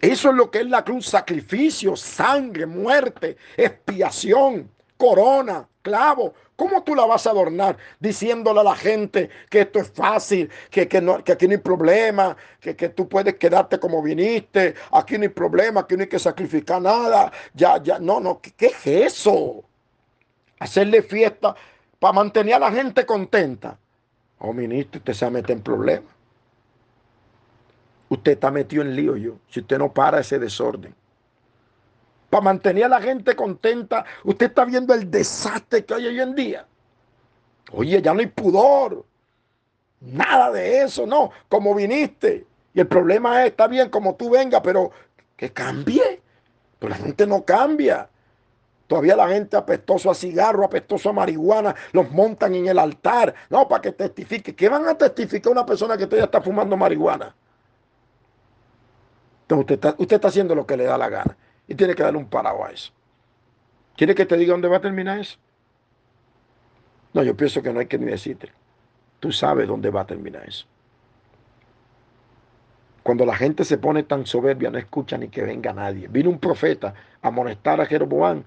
Eso 0.00 0.30
es 0.30 0.36
lo 0.36 0.50
que 0.50 0.60
es 0.60 0.66
la 0.66 0.84
cruz, 0.84 1.06
sacrificio, 1.06 1.96
sangre, 1.96 2.66
muerte, 2.66 3.36
expiación, 3.56 4.70
corona, 4.98 5.66
clavo. 5.80 6.34
¿Cómo 6.56 6.82
tú 6.82 6.94
la 6.94 7.06
vas 7.06 7.26
a 7.26 7.30
adornar 7.30 7.76
diciéndole 8.00 8.60
a 8.60 8.64
la 8.64 8.74
gente 8.74 9.30
que 9.48 9.60
esto 9.60 9.78
es 9.78 9.90
fácil, 9.90 10.50
que, 10.70 10.88
que, 10.88 11.00
no, 11.00 11.22
que 11.22 11.32
aquí 11.32 11.46
no 11.46 11.52
hay 11.52 11.58
problema, 11.58 12.36
que, 12.60 12.74
que, 12.74 12.88
tú 12.88 13.08
puedes 13.08 13.34
quedarte 13.34 13.78
como 13.78 14.02
viniste, 14.02 14.74
aquí 14.90 15.16
no 15.16 15.22
hay 15.22 15.28
problema, 15.28 15.80
aquí 15.80 15.96
no 15.96 16.02
hay 16.02 16.08
que 16.08 16.18
sacrificar 16.18 16.80
nada? 16.80 17.30
Ya, 17.54 17.82
ya, 17.82 17.98
no, 17.98 18.20
no, 18.20 18.40
¿qué, 18.40 18.52
qué 18.52 18.66
es 18.66 18.86
eso? 18.86 19.65
Hacerle 20.58 21.02
fiesta 21.02 21.54
para 21.98 22.12
mantener 22.12 22.54
a 22.54 22.58
la 22.58 22.72
gente 22.72 23.04
contenta. 23.04 23.78
Oh, 24.38 24.52
ministro, 24.52 24.98
usted 24.98 25.12
se 25.12 25.24
va 25.24 25.28
a 25.28 25.32
meter 25.32 25.56
en 25.56 25.62
problemas. 25.62 26.12
Usted 28.08 28.32
está 28.32 28.50
metido 28.50 28.82
en 28.82 28.94
lío 28.94 29.16
yo, 29.16 29.38
si 29.48 29.60
usted 29.60 29.78
no 29.78 29.92
para 29.92 30.20
ese 30.20 30.38
desorden. 30.38 30.94
Para 32.30 32.42
mantener 32.42 32.84
a 32.84 32.88
la 32.88 33.00
gente 33.00 33.34
contenta, 33.34 34.04
usted 34.24 34.46
está 34.46 34.64
viendo 34.64 34.94
el 34.94 35.10
desastre 35.10 35.84
que 35.84 35.94
hay 35.94 36.06
hoy 36.06 36.20
en 36.20 36.34
día. 36.34 36.66
Oye, 37.72 38.00
ya 38.00 38.14
no 38.14 38.20
hay 38.20 38.26
pudor. 38.26 39.04
Nada 40.00 40.52
de 40.52 40.82
eso, 40.82 41.06
no. 41.06 41.30
Como 41.48 41.74
viniste. 41.74 42.46
Y 42.74 42.80
el 42.80 42.86
problema 42.86 43.42
es, 43.42 43.50
está 43.50 43.66
bien 43.66 43.88
como 43.88 44.14
tú 44.14 44.30
vengas, 44.30 44.60
pero 44.62 44.90
que 45.36 45.52
cambie. 45.52 46.20
Pero 46.78 46.90
la 46.90 46.96
gente 46.96 47.26
no 47.26 47.44
cambia. 47.44 48.08
Todavía 48.86 49.16
la 49.16 49.28
gente 49.28 49.56
apestoso 49.56 50.10
a 50.10 50.14
cigarro, 50.14 50.64
apestoso 50.64 51.10
a 51.10 51.12
marihuana, 51.12 51.74
los 51.92 52.10
montan 52.10 52.54
en 52.54 52.68
el 52.68 52.78
altar. 52.78 53.34
No, 53.50 53.66
para 53.66 53.82
que 53.82 53.92
testifique. 53.92 54.54
¿Qué 54.54 54.68
van 54.68 54.86
a 54.86 54.94
testificar 54.94 55.52
una 55.52 55.66
persona 55.66 55.96
que 55.96 56.06
todavía 56.06 56.26
está 56.26 56.40
fumando 56.40 56.76
marihuana? 56.76 57.34
Entonces 59.42 59.60
usted 59.62 59.74
está, 59.74 59.94
usted 59.98 60.16
está 60.16 60.28
haciendo 60.28 60.54
lo 60.54 60.66
que 60.66 60.76
le 60.76 60.84
da 60.84 60.96
la 60.96 61.08
gana. 61.08 61.36
Y 61.66 61.74
tiene 61.74 61.94
que 61.94 62.02
darle 62.02 62.18
un 62.18 62.28
parado 62.28 62.64
a 62.64 62.70
eso. 62.70 62.92
¿Quiere 63.96 64.14
que 64.14 64.26
te 64.26 64.36
diga 64.36 64.52
dónde 64.52 64.68
va 64.68 64.76
a 64.76 64.80
terminar 64.80 65.18
eso? 65.18 65.36
No, 67.12 67.22
yo 67.24 67.36
pienso 67.36 67.62
que 67.62 67.72
no 67.72 67.80
hay 67.80 67.86
que 67.86 67.98
ni 67.98 68.06
decirte. 68.06 68.52
Tú 69.18 69.32
sabes 69.32 69.66
dónde 69.66 69.90
va 69.90 70.02
a 70.02 70.06
terminar 70.06 70.44
eso. 70.46 70.66
Cuando 73.02 73.24
la 73.24 73.34
gente 73.34 73.64
se 73.64 73.78
pone 73.78 74.02
tan 74.02 74.26
soberbia, 74.26 74.70
no 74.70 74.78
escucha 74.78 75.16
ni 75.16 75.28
que 75.28 75.42
venga 75.42 75.72
nadie. 75.72 76.08
Vino 76.08 76.28
un 76.28 76.38
profeta 76.38 76.94
a 77.22 77.28
amonestar 77.28 77.80
a 77.80 77.86
Jeroboam 77.86 78.44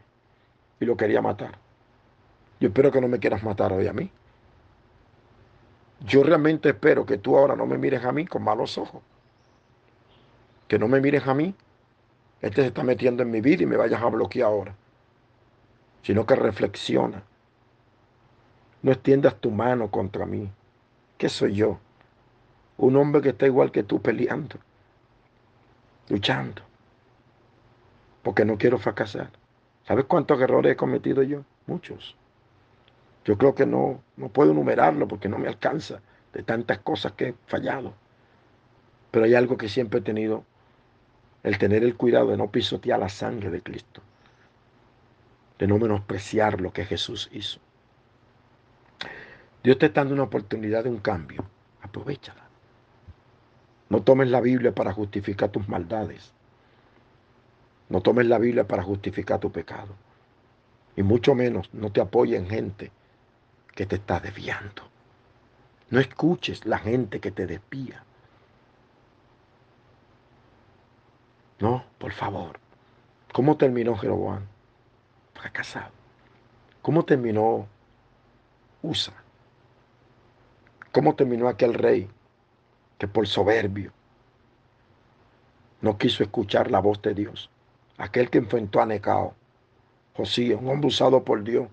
y 0.80 0.86
lo 0.86 0.96
quería 0.98 1.22
matar. 1.22 1.58
Yo 2.60 2.68
espero 2.70 2.92
que 2.92 3.02
no 3.02 3.08
me 3.08 3.20
quieras 3.20 3.44
matar 3.44 3.72
hoy 3.74 3.88
a 3.88 3.94
mí. 3.94 4.12
Yo 6.02 6.24
realmente 6.24 6.70
espero 6.70 7.06
que 7.06 7.18
tú 7.18 7.38
ahora 7.38 7.56
no 7.56 7.66
me 7.66 7.78
mires 7.78 8.04
a 8.04 8.12
mí 8.12 8.26
con 8.26 8.44
malos 8.44 8.78
ojos. 8.78 9.02
Que 10.68 10.80
no 10.80 10.88
me 10.88 11.02
mires 11.02 11.28
a 11.28 11.34
mí. 11.34 11.54
Este 12.42 12.62
se 12.62 12.68
está 12.68 12.84
metiendo 12.84 13.24
en 13.24 13.32
mi 13.32 13.42
vida 13.42 13.64
y 13.64 13.66
me 13.66 13.78
vayas 13.78 14.02
a 14.02 14.08
bloquear 14.08 14.48
ahora. 14.48 14.76
Sino 16.04 16.26
que 16.26 16.36
reflexiona. 16.36 17.24
No 18.82 18.92
extiendas 18.92 19.36
tu 19.36 19.52
mano 19.52 19.92
contra 19.92 20.26
mí. 20.26 20.50
¿Qué 21.18 21.28
soy 21.28 21.56
yo? 21.56 21.80
Un 22.78 22.96
hombre 22.96 23.22
que 23.22 23.30
está 23.30 23.46
igual 23.46 23.72
que 23.72 23.84
tú 23.84 24.02
peleando. 24.02 24.58
Luchando. 26.08 26.62
Porque 28.24 28.46
no 28.46 28.58
quiero 28.58 28.78
fracasar. 28.78 29.32
¿Sabes 29.90 30.06
cuántos 30.06 30.40
errores 30.40 30.74
he 30.74 30.76
cometido 30.76 31.24
yo? 31.24 31.44
Muchos. 31.66 32.16
Yo 33.26 33.40
creo 33.40 33.56
que 33.56 33.66
no, 33.66 34.04
no 34.18 34.30
puedo 34.30 34.52
enumerarlo 34.52 35.08
porque 35.08 35.28
no 35.28 35.40
me 35.40 35.48
alcanza 35.48 36.00
de 36.32 36.44
tantas 36.44 36.78
cosas 36.78 37.14
que 37.14 37.30
he 37.30 37.36
fallado. 37.48 37.96
Pero 39.10 39.26
hay 39.26 39.34
algo 39.34 39.58
que 39.58 39.68
siempre 39.68 40.02
he 40.02 40.04
tenido, 40.04 40.44
el 41.42 41.58
tener 41.58 41.84
el 41.84 41.96
cuidado 41.96 42.28
de 42.28 42.38
no 42.38 42.52
pisotear 42.52 43.00
la 43.00 43.10
sangre 43.10 43.50
de 43.50 43.64
Cristo, 43.64 44.04
de 45.58 45.66
no 45.66 45.80
menospreciar 45.80 46.62
lo 46.62 46.72
que 46.72 46.86
Jesús 46.86 47.28
hizo. 47.34 47.60
Dios 49.64 49.80
te 49.80 49.88
está 49.88 50.02
dando 50.02 50.14
una 50.14 50.24
oportunidad 50.26 50.84
de 50.84 50.92
un 50.92 51.00
cambio. 51.00 51.46
Aprovechala. 51.82 52.48
No 53.90 54.04
tomes 54.04 54.30
la 54.30 54.40
Biblia 54.40 54.72
para 54.72 54.94
justificar 54.94 55.50
tus 55.50 55.68
maldades. 55.68 56.32
No 57.90 58.02
tomes 58.02 58.28
la 58.28 58.38
Biblia 58.38 58.68
para 58.68 58.84
justificar 58.84 59.40
tu 59.40 59.52
pecado. 59.52 59.96
Y 60.96 61.04
mucho 61.04 61.34
menos 61.36 61.74
no 61.74 61.92
te 61.92 62.02
apoyen 62.02 62.44
en 62.46 62.50
gente 62.50 62.92
que 63.76 63.86
te 63.86 63.96
está 63.96 64.20
desviando. 64.20 64.84
No 65.90 66.00
escuches 66.00 66.66
la 66.66 66.78
gente 66.78 67.20
que 67.20 67.32
te 67.32 67.48
desvía. 67.48 68.04
No, 71.60 71.84
por 71.98 72.12
favor. 72.12 72.60
¿Cómo 73.34 73.58
terminó 73.58 73.96
Jeroboam? 73.96 74.46
Fracasado. 75.34 75.92
¿Cómo 76.82 77.04
terminó 77.06 77.68
Usa? 78.82 79.14
¿Cómo 80.92 81.16
terminó 81.16 81.48
aquel 81.48 81.74
rey 81.74 82.10
que 82.98 83.08
por 83.08 83.28
soberbio 83.28 83.92
no 85.82 85.98
quiso 85.98 86.24
escuchar 86.24 86.72
la 86.72 86.80
voz 86.80 87.02
de 87.02 87.14
Dios? 87.14 87.50
Aquel 88.00 88.30
que 88.30 88.40
enfrentó 88.40 88.82
a 88.82 88.86
Necao, 88.86 89.36
Josías, 90.16 90.60
un 90.60 90.70
hombre 90.70 90.88
usado 90.88 91.24
por 91.24 91.44
Dios. 91.44 91.68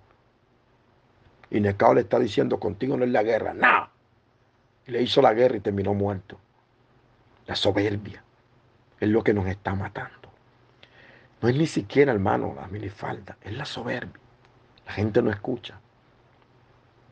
Y 1.50 1.60
Necao 1.60 1.94
le 1.94 2.02
está 2.02 2.18
diciendo, 2.18 2.60
contigo 2.60 2.96
no 2.96 3.04
es 3.04 3.10
la 3.10 3.22
guerra, 3.22 3.54
no. 3.54 3.88
Y 4.86 4.90
le 4.90 5.02
hizo 5.02 5.22
la 5.22 5.32
guerra 5.32 5.56
y 5.56 5.60
terminó 5.60 5.94
muerto. 5.94 6.38
La 7.46 7.54
soberbia 7.54 8.22
es 9.00 9.08
lo 9.08 9.22
que 9.22 9.32
nos 9.32 9.46
está 9.46 9.74
matando. 9.74 10.28
No 11.40 11.48
es 11.48 11.56
ni 11.56 11.66
siquiera, 11.66 12.12
hermano, 12.12 12.54
la 12.56 12.66
minifalda, 12.66 13.36
es 13.42 13.52
la 13.52 13.64
soberbia. 13.64 14.20
La 14.84 14.92
gente 14.92 15.22
no 15.22 15.30
escucha. 15.30 15.78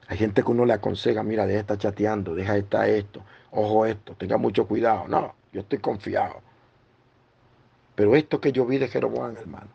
Hay 0.08 0.18
gente 0.18 0.42
que 0.42 0.50
uno 0.50 0.64
le 0.64 0.72
aconseja, 0.72 1.22
mira, 1.22 1.46
deja 1.46 1.60
estar 1.60 1.78
chateando, 1.78 2.34
deja 2.34 2.56
estar 2.56 2.88
esto, 2.88 3.22
ojo 3.52 3.86
esto, 3.86 4.14
tenga 4.14 4.36
mucho 4.36 4.66
cuidado. 4.66 5.06
No, 5.08 5.34
yo 5.52 5.60
estoy 5.60 5.78
confiado. 5.78 6.42
Pero 7.94 8.16
esto 8.16 8.40
que 8.40 8.52
yo 8.52 8.66
vi 8.66 8.78
de 8.78 8.88
Jeroboam, 8.88 9.36
hermano. 9.36 9.68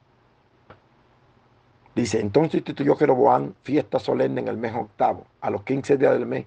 Dice, 1.96 2.20
entonces 2.20 2.56
instituyó 2.56 2.96
Jeroboam 2.96 3.54
fiesta 3.64 4.00
solemne 4.00 4.42
en 4.42 4.48
el 4.48 4.58
mes 4.58 4.74
octavo, 4.74 5.26
a 5.42 5.50
los 5.50 5.64
15 5.64 5.98
días 5.98 6.14
del 6.14 6.26
mes, 6.26 6.46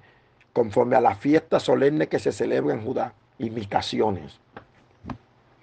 conforme 0.52 0.96
a 0.96 1.00
la 1.00 1.14
fiesta 1.14 1.60
solemne 1.60 2.08
que 2.08 2.18
se 2.18 2.32
celebra 2.32 2.74
en 2.74 2.84
Judá, 2.84 3.14
imitaciones. 3.38 4.38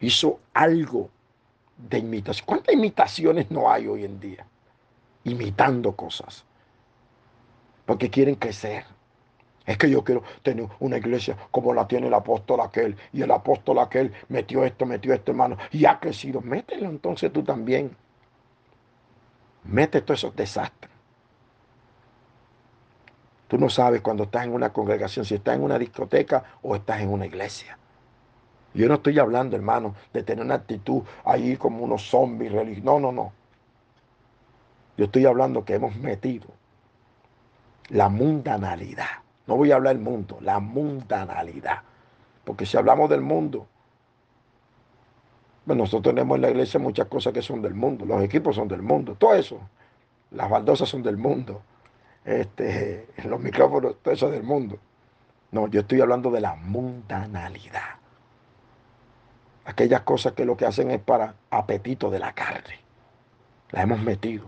Hizo 0.01 0.39
algo 0.53 1.09
de 1.77 1.99
imitación. 1.99 2.45
¿Cuántas 2.45 2.75
imitaciones 2.75 3.49
no 3.49 3.71
hay 3.71 3.87
hoy 3.87 4.05
en 4.05 4.19
día? 4.19 4.45
Imitando 5.23 5.93
cosas. 5.93 6.45
Porque 7.85 8.09
quieren 8.09 8.35
crecer. 8.35 8.85
Es 9.69 9.77
que 9.77 9.87
yo 9.87 10.03
quiero 10.03 10.23
tener 10.41 10.67
una 10.79 10.97
iglesia 10.97 11.37
como 11.51 11.75
la 11.75 11.87
tiene 11.87 12.07
el 12.07 12.13
apóstol 12.15 12.59
aquel. 12.61 12.97
Y 13.13 13.21
el 13.21 13.29
apóstol 13.29 13.77
aquel 13.77 14.11
metió 14.27 14.65
esto, 14.65 14.87
metió 14.87 15.13
esto, 15.13 15.29
hermano. 15.29 15.57
Y 15.71 15.85
ha 15.85 15.99
crecido. 15.99 16.41
Mételo 16.41 16.89
entonces 16.89 17.31
tú 17.31 17.43
también. 17.43 17.95
Mete 19.65 20.01
todos 20.01 20.21
esos 20.21 20.35
desastres. 20.35 20.91
Tú 23.47 23.59
no 23.59 23.69
sabes 23.69 24.01
cuando 24.01 24.23
estás 24.23 24.45
en 24.45 24.53
una 24.53 24.73
congregación, 24.73 25.23
si 25.23 25.35
estás 25.35 25.55
en 25.55 25.61
una 25.61 25.77
discoteca 25.77 26.43
o 26.63 26.75
estás 26.75 27.01
en 27.01 27.09
una 27.09 27.27
iglesia. 27.27 27.77
Yo 28.73 28.87
no 28.87 28.95
estoy 28.95 29.19
hablando, 29.19 29.55
hermano, 29.55 29.93
de 30.11 30.23
tener 30.23 30.43
una 30.43 30.55
actitud 30.55 31.03
ahí 31.23 31.57
como 31.57 31.83
unos 31.83 32.09
zombies 32.09 32.51
religiosos. 32.51 32.85
No, 32.85 32.99
no, 32.99 33.11
no. 33.11 33.33
Yo 34.97 35.05
estoy 35.05 35.27
hablando 35.27 35.63
que 35.63 35.75
hemos 35.75 35.95
metido 35.95 36.47
la 37.89 38.09
mundanalidad 38.09 39.28
no 39.49 39.57
voy 39.57 39.71
a 39.71 39.77
hablar 39.77 39.95
del 39.95 40.03
mundo, 40.03 40.37
la 40.41 40.59
mundanalidad. 40.59 41.81
Porque 42.45 42.67
si 42.67 42.77
hablamos 42.77 43.09
del 43.09 43.21
mundo, 43.21 43.65
bueno, 45.65 45.83
nosotros 45.83 46.13
tenemos 46.13 46.35
en 46.35 46.43
la 46.43 46.51
iglesia 46.51 46.79
muchas 46.79 47.07
cosas 47.07 47.33
que 47.33 47.41
son 47.41 47.59
del 47.63 47.73
mundo. 47.73 48.05
Los 48.05 48.21
equipos 48.21 48.55
son 48.55 48.67
del 48.67 48.83
mundo, 48.83 49.15
todo 49.15 49.33
eso. 49.33 49.59
Las 50.29 50.51
baldosas 50.51 50.87
son 50.87 51.01
del 51.01 51.17
mundo. 51.17 51.63
Este, 52.23 53.07
los 53.25 53.39
micrófonos, 53.39 53.95
todo 54.03 54.13
eso 54.13 54.27
es 54.27 54.33
del 54.33 54.43
mundo. 54.43 54.77
No, 55.51 55.67
yo 55.67 55.79
estoy 55.79 55.99
hablando 55.99 56.29
de 56.29 56.41
la 56.41 56.53
mundanalidad. 56.53 57.97
Aquellas 59.65 60.01
cosas 60.01 60.33
que 60.33 60.45
lo 60.45 60.55
que 60.55 60.67
hacen 60.67 60.91
es 60.91 61.01
para 61.01 61.33
apetito 61.49 62.11
de 62.11 62.19
la 62.19 62.33
carne. 62.33 62.79
La 63.71 63.81
hemos 63.81 63.99
metido. 63.99 64.45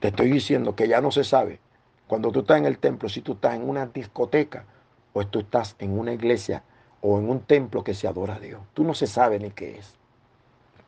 Te 0.00 0.08
estoy 0.08 0.30
diciendo 0.30 0.74
que 0.74 0.88
ya 0.88 1.02
no 1.02 1.10
se 1.10 1.22
sabe 1.22 1.60
cuando 2.06 2.30
tú 2.30 2.40
estás 2.40 2.58
en 2.58 2.66
el 2.66 2.78
templo, 2.78 3.08
si 3.08 3.22
tú 3.22 3.32
estás 3.32 3.54
en 3.54 3.68
una 3.68 3.86
discoteca 3.86 4.64
o 5.12 5.26
tú 5.26 5.40
estás 5.40 5.76
en 5.78 5.98
una 5.98 6.12
iglesia 6.12 6.62
o 7.00 7.18
en 7.18 7.28
un 7.28 7.40
templo 7.40 7.82
que 7.82 7.94
se 7.94 8.06
adora 8.06 8.36
a 8.36 8.40
Dios, 8.40 8.60
tú 8.74 8.84
no 8.84 8.94
se 8.94 9.06
sabe 9.06 9.38
ni 9.38 9.50
qué 9.50 9.78
es. 9.78 9.94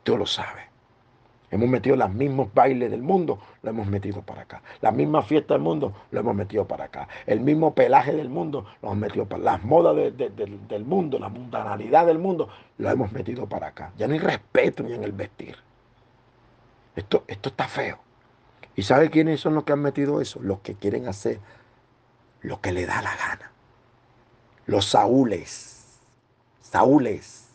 Tú 0.03 0.17
lo 0.17 0.25
sabes. 0.25 0.65
Hemos 1.49 1.69
metido 1.69 1.95
los 1.95 2.11
mismos 2.11 2.53
bailes 2.53 2.91
del 2.91 3.01
mundo, 3.01 3.39
lo 3.61 3.69
hemos 3.69 3.87
metido 3.87 4.21
para 4.21 4.41
acá. 4.41 4.61
La 4.81 4.91
misma 4.91 5.21
fiesta 5.21 5.53
del 5.53 5.63
mundo, 5.63 5.93
lo 6.11 6.19
hemos 6.19 6.35
metido 6.35 6.67
para 6.67 6.85
acá. 6.85 7.07
El 7.25 7.39
mismo 7.39 7.73
pelaje 7.73 8.13
del 8.13 8.29
mundo, 8.29 8.65
lo 8.81 8.89
hemos 8.89 8.97
metido 8.99 9.25
para 9.25 9.43
Las 9.43 9.63
modas 9.63 9.95
del 9.95 10.85
mundo, 10.85 11.19
la 11.19 11.29
mundanalidad 11.29 12.05
del 12.05 12.19
mundo, 12.19 12.49
lo 12.77 12.89
hemos 12.89 13.13
metido 13.13 13.47
para 13.47 13.67
acá. 13.67 13.93
Ya 13.97 14.07
no 14.07 14.13
hay 14.13 14.19
respeto 14.19 14.83
ni 14.83 14.93
en 14.93 15.03
el 15.05 15.13
vestir. 15.13 15.55
Esto, 16.97 17.23
esto 17.27 17.49
está 17.49 17.67
feo. 17.67 18.06
¿Y 18.77 18.83
sabe 18.83 19.09
quiénes 19.09 19.41
son 19.41 19.55
los 19.55 19.63
que 19.63 19.73
han 19.73 19.81
metido 19.81 20.21
eso? 20.21 20.39
Los 20.41 20.59
que 20.59 20.75
quieren 20.75 21.07
hacer 21.07 21.39
lo 22.41 22.61
que 22.61 22.71
le 22.71 22.85
da 22.85 23.01
la 23.01 23.15
gana. 23.15 23.51
Los 24.67 24.85
saúles. 24.85 25.99
Saúles 26.61 27.45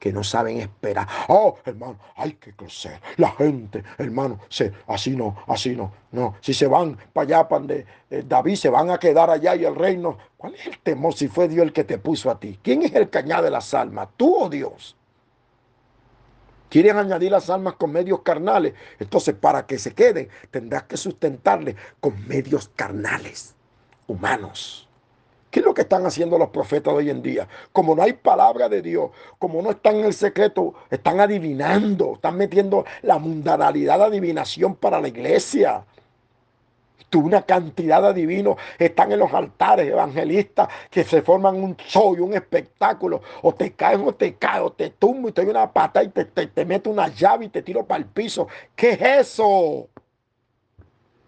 que 0.00 0.12
no 0.12 0.24
saben 0.24 0.58
esperar. 0.58 1.06
Oh, 1.28 1.58
hermano, 1.64 1.98
hay 2.16 2.32
que 2.32 2.52
crecer. 2.52 3.00
La 3.16 3.30
gente, 3.30 3.84
hermano, 3.96 4.40
se, 4.48 4.72
así 4.88 5.14
no, 5.14 5.36
así 5.46 5.76
no, 5.76 5.92
no. 6.10 6.34
Si 6.40 6.52
se 6.52 6.66
van 6.66 6.96
para 7.12 7.26
allá, 7.26 7.48
para 7.48 7.58
donde 7.60 7.86
eh, 8.10 8.24
David, 8.26 8.56
se 8.56 8.70
van 8.70 8.90
a 8.90 8.98
quedar 8.98 9.30
allá 9.30 9.54
y 9.54 9.64
el 9.64 9.76
reino. 9.76 10.18
¿Cuál 10.36 10.54
es 10.54 10.66
el 10.66 10.78
temor 10.80 11.14
si 11.14 11.28
fue 11.28 11.46
Dios 11.46 11.64
el 11.64 11.72
que 11.72 11.84
te 11.84 11.98
puso 11.98 12.28
a 12.28 12.40
ti? 12.40 12.58
¿Quién 12.60 12.82
es 12.82 12.92
el 12.94 13.08
que 13.08 13.18
añade 13.18 13.50
las 13.50 13.72
almas? 13.72 14.08
¿Tú 14.16 14.34
o 14.34 14.48
Dios? 14.48 14.96
Quieren 16.70 16.96
añadir 16.96 17.32
las 17.32 17.50
almas 17.50 17.74
con 17.74 17.92
medios 17.92 18.22
carnales. 18.22 18.74
Entonces, 18.98 19.34
para 19.34 19.66
que 19.66 19.78
se 19.78 19.92
queden, 19.92 20.28
tendrás 20.50 20.84
que 20.84 20.96
sustentarle 20.96 21.76
con 22.00 22.26
medios 22.26 22.70
carnales, 22.74 23.54
humanos. 24.06 24.88
¿Qué 25.50 25.58
es 25.58 25.66
lo 25.66 25.74
que 25.74 25.82
están 25.82 26.06
haciendo 26.06 26.38
los 26.38 26.50
profetas 26.50 26.94
hoy 26.94 27.10
en 27.10 27.22
día? 27.22 27.48
Como 27.72 27.96
no 27.96 28.02
hay 28.02 28.12
palabra 28.12 28.68
de 28.68 28.82
Dios, 28.82 29.10
como 29.38 29.60
no 29.60 29.72
están 29.72 29.96
en 29.96 30.04
el 30.04 30.14
secreto, 30.14 30.74
están 30.88 31.18
adivinando, 31.18 32.14
están 32.14 32.36
metiendo 32.36 32.84
la 33.02 33.18
mundanalidad 33.18 33.98
de 33.98 34.04
adivinación 34.04 34.76
para 34.76 35.00
la 35.00 35.08
iglesia. 35.08 35.84
Una 37.18 37.42
cantidad 37.42 38.00
de 38.02 38.08
adivinos 38.08 38.56
están 38.78 39.12
en 39.12 39.18
los 39.18 39.32
altares 39.32 39.88
evangelistas 39.88 40.68
que 40.90 41.04
se 41.04 41.22
forman 41.22 41.56
un 41.56 41.76
show 41.76 42.16
y 42.16 42.20
un 42.20 42.34
espectáculo. 42.34 43.20
O 43.42 43.54
te 43.54 43.72
caes 43.72 44.00
o 44.04 44.14
te 44.14 44.34
caes, 44.34 44.62
o 44.62 44.72
te 44.72 44.90
tumbo 44.90 45.28
y 45.28 45.32
te 45.32 45.42
doy 45.42 45.50
una 45.50 45.72
pata 45.72 46.02
y 46.02 46.08
te, 46.08 46.24
te, 46.24 46.46
te 46.46 46.64
meto 46.64 46.90
una 46.90 47.08
llave 47.08 47.46
y 47.46 47.48
te 47.48 47.62
tiro 47.62 47.84
para 47.84 47.98
el 47.98 48.06
piso. 48.06 48.48
¿Qué 48.74 48.90
es 48.90 49.28
eso? 49.28 49.88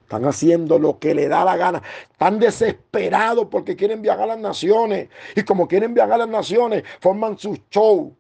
Están 0.03 0.25
haciendo 0.27 0.79
lo 0.79 0.99
que 0.99 1.15
le 1.15 1.27
da 1.27 1.45
la 1.45 1.57
gana. 1.57 1.83
Están 2.11 2.39
desesperados 2.39 3.49
porque 3.51 3.77
quieren 3.77 4.03
viajar 4.03 4.25
a 4.25 4.27
las 4.27 4.39
naciones. 4.39 5.09
Y 5.35 5.43
como 5.43 5.67
quieren 5.67 5.95
viajar 5.95 6.15
a 6.15 6.19
las 6.19 6.29
naciones, 6.29 6.85
forman 7.01 7.39
su 7.39 7.57
show. 7.71 8.15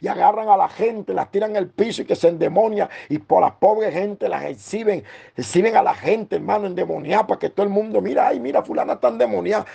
Y 0.00 0.08
agarran 0.08 0.48
a 0.48 0.56
la 0.56 0.68
gente, 0.68 1.14
las 1.14 1.30
tiran 1.30 1.56
al 1.56 1.68
piso 1.68 2.02
y 2.02 2.04
que 2.04 2.16
se 2.16 2.28
endemonia. 2.28 2.88
Y 3.08 3.18
por 3.18 3.42
la 3.42 3.54
pobre 3.54 3.90
gente 3.92 4.28
las 4.28 4.44
exhiben. 4.44 5.04
Exhiben 5.36 5.76
a 5.76 5.82
la 5.82 5.94
gente, 5.94 6.36
hermano, 6.36 6.66
endemoniada 6.66 7.26
para 7.26 7.38
que 7.38 7.50
todo 7.50 7.64
el 7.64 7.72
mundo, 7.72 8.00
mira, 8.00 8.28
ay, 8.28 8.40
mira, 8.40 8.62
fulana 8.62 8.94
está 8.94 9.08
endemoniada. 9.08 9.66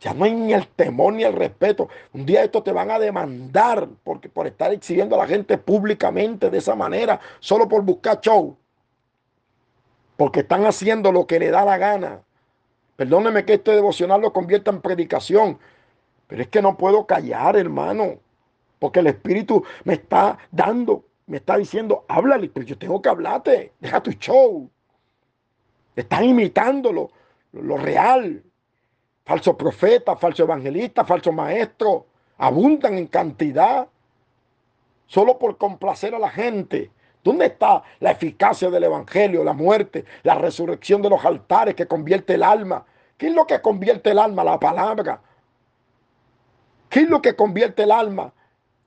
Ya 0.00 0.14
no 0.14 0.24
hay 0.24 0.34
ni 0.34 0.52
el 0.54 0.66
temor 0.68 1.12
ni 1.12 1.24
el 1.24 1.32
respeto. 1.32 1.88
Un 2.12 2.24
día 2.24 2.42
esto 2.42 2.62
te 2.62 2.72
van 2.72 2.90
a 2.90 2.98
demandar 2.98 3.88
porque 4.04 4.28
por 4.28 4.46
estar 4.46 4.72
exhibiendo 4.72 5.16
a 5.16 5.18
la 5.18 5.26
gente 5.26 5.58
públicamente 5.58 6.50
de 6.50 6.58
esa 6.58 6.74
manera, 6.74 7.20
solo 7.40 7.68
por 7.68 7.82
buscar 7.82 8.20
show 8.20 8.56
porque 10.16 10.40
están 10.40 10.64
haciendo 10.64 11.12
lo 11.12 11.26
que 11.26 11.38
le 11.38 11.50
da 11.50 11.64
la 11.64 11.78
gana. 11.78 12.22
Perdóneme 12.96 13.44
que 13.44 13.54
este 13.54 13.72
devocional 13.72 14.22
lo 14.22 14.32
convierta 14.32 14.70
en 14.70 14.80
predicación, 14.80 15.58
pero 16.26 16.42
es 16.42 16.48
que 16.48 16.62
no 16.62 16.76
puedo 16.76 17.06
callar, 17.06 17.56
hermano, 17.56 18.14
porque 18.78 19.00
el 19.00 19.08
Espíritu 19.08 19.64
me 19.84 19.94
está 19.94 20.38
dando, 20.50 21.04
me 21.26 21.38
está 21.38 21.56
diciendo, 21.56 22.04
háblale, 22.08 22.48
pero 22.48 22.66
yo 22.66 22.78
tengo 22.78 23.00
que 23.00 23.08
hablarte, 23.08 23.72
deja 23.80 24.02
tu 24.02 24.12
show. 24.12 24.70
Están 25.94 26.24
imitándolo, 26.24 27.10
lo 27.52 27.76
real. 27.76 28.42
Falso 29.24 29.56
profeta, 29.56 30.14
falso 30.16 30.44
evangelista, 30.44 31.04
falso 31.04 31.32
maestro, 31.32 32.06
abundan 32.38 32.94
en 32.98 33.06
cantidad, 33.06 33.88
solo 35.06 35.38
por 35.38 35.56
complacer 35.56 36.14
a 36.14 36.18
la 36.18 36.30
gente. 36.30 36.90
¿Dónde 37.24 37.46
está 37.46 37.82
la 37.98 38.12
eficacia 38.12 38.70
del 38.70 38.84
Evangelio, 38.84 39.42
la 39.42 39.52
muerte, 39.52 40.04
la 40.22 40.36
resurrección 40.36 41.02
de 41.02 41.10
los 41.10 41.24
altares 41.24 41.74
que 41.74 41.88
convierte 41.88 42.34
el 42.34 42.44
alma? 42.44 42.86
¿Qué 43.16 43.26
es 43.26 43.34
lo 43.34 43.48
que 43.48 43.60
convierte 43.60 44.12
el 44.12 44.20
alma? 44.20 44.44
La 44.44 44.60
palabra. 44.60 45.20
¿Qué 46.88 47.00
es 47.00 47.08
lo 47.08 47.20
que 47.20 47.34
convierte 47.34 47.82
el 47.82 47.90
alma? 47.90 48.32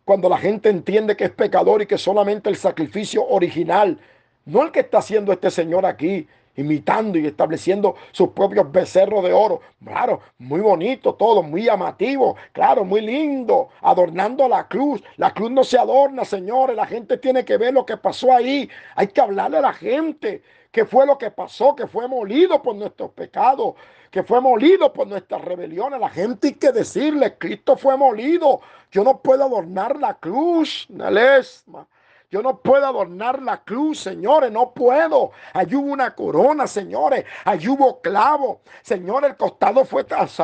Cuando 0.09 0.27
la 0.27 0.39
gente 0.39 0.69
entiende 0.69 1.15
que 1.15 1.25
es 1.25 1.29
pecador 1.29 1.83
y 1.83 1.85
que 1.85 1.99
solamente 1.99 2.49
el 2.49 2.55
sacrificio 2.55 3.23
original, 3.27 3.99
no 4.45 4.63
el 4.63 4.71
que 4.71 4.79
está 4.79 4.97
haciendo 4.97 5.31
este 5.31 5.51
Señor 5.51 5.85
aquí, 5.85 6.27
imitando 6.55 7.19
y 7.19 7.27
estableciendo 7.27 7.93
sus 8.11 8.29
propios 8.29 8.71
becerros 8.71 9.23
de 9.23 9.33
oro. 9.33 9.61
Claro, 9.85 10.21
muy 10.39 10.61
bonito 10.61 11.13
todo, 11.13 11.43
muy 11.43 11.65
llamativo, 11.65 12.37
claro, 12.53 12.83
muy 12.83 13.01
lindo, 13.01 13.69
adornando 13.81 14.49
la 14.49 14.67
cruz. 14.67 15.03
La 15.17 15.31
cruz 15.31 15.51
no 15.51 15.63
se 15.63 15.77
adorna, 15.77 16.25
señores, 16.25 16.75
la 16.75 16.87
gente 16.87 17.19
tiene 17.19 17.45
que 17.45 17.57
ver 17.57 17.75
lo 17.75 17.85
que 17.85 17.95
pasó 17.95 18.33
ahí. 18.33 18.67
Hay 18.95 19.09
que 19.09 19.21
hablarle 19.21 19.57
a 19.57 19.61
la 19.61 19.73
gente 19.73 20.41
qué 20.71 20.85
fue 20.85 21.05
lo 21.05 21.19
que 21.19 21.29
pasó, 21.29 21.75
que 21.75 21.85
fue 21.85 22.07
molido 22.07 22.63
por 22.63 22.75
nuestros 22.75 23.11
pecados, 23.11 23.75
que 24.11 24.23
fue 24.23 24.41
molido 24.41 24.91
por 24.91 25.07
nuestras 25.07 25.41
rebeliones. 25.43 25.99
La 25.99 26.09
gente 26.09 26.47
hay 26.47 26.53
que 26.55 26.71
decirle, 26.71 27.37
Cristo 27.37 27.77
fue 27.77 27.97
molido. 27.97 28.61
Yo 28.91 29.03
no 29.03 29.19
puedo 29.19 29.43
adornar 29.43 29.99
la 29.99 30.15
cruz, 30.15 30.85
Nalesma. 30.89 31.87
Yo 32.31 32.43
no 32.43 32.59
puedo 32.59 32.85
adornar 32.85 33.41
la 33.41 33.63
cruz, 33.63 34.01
señores, 34.01 34.51
no 34.51 34.71
puedo. 34.71 35.31
Allí 35.51 35.75
hubo 35.75 35.91
una 35.91 36.13
corona, 36.13 36.67
señores. 36.67 37.25
Allí 37.43 37.69
hubo 37.69 38.01
clavo. 38.01 38.61
Señor, 38.83 39.25
el 39.25 39.35
costado 39.35 39.83
fue 39.83 40.03
tras 40.03 40.39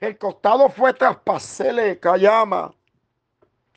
El 0.00 0.18
costado 0.18 0.68
fue 0.70 0.92
traspasele, 0.94 2.00
callama. 2.00 2.72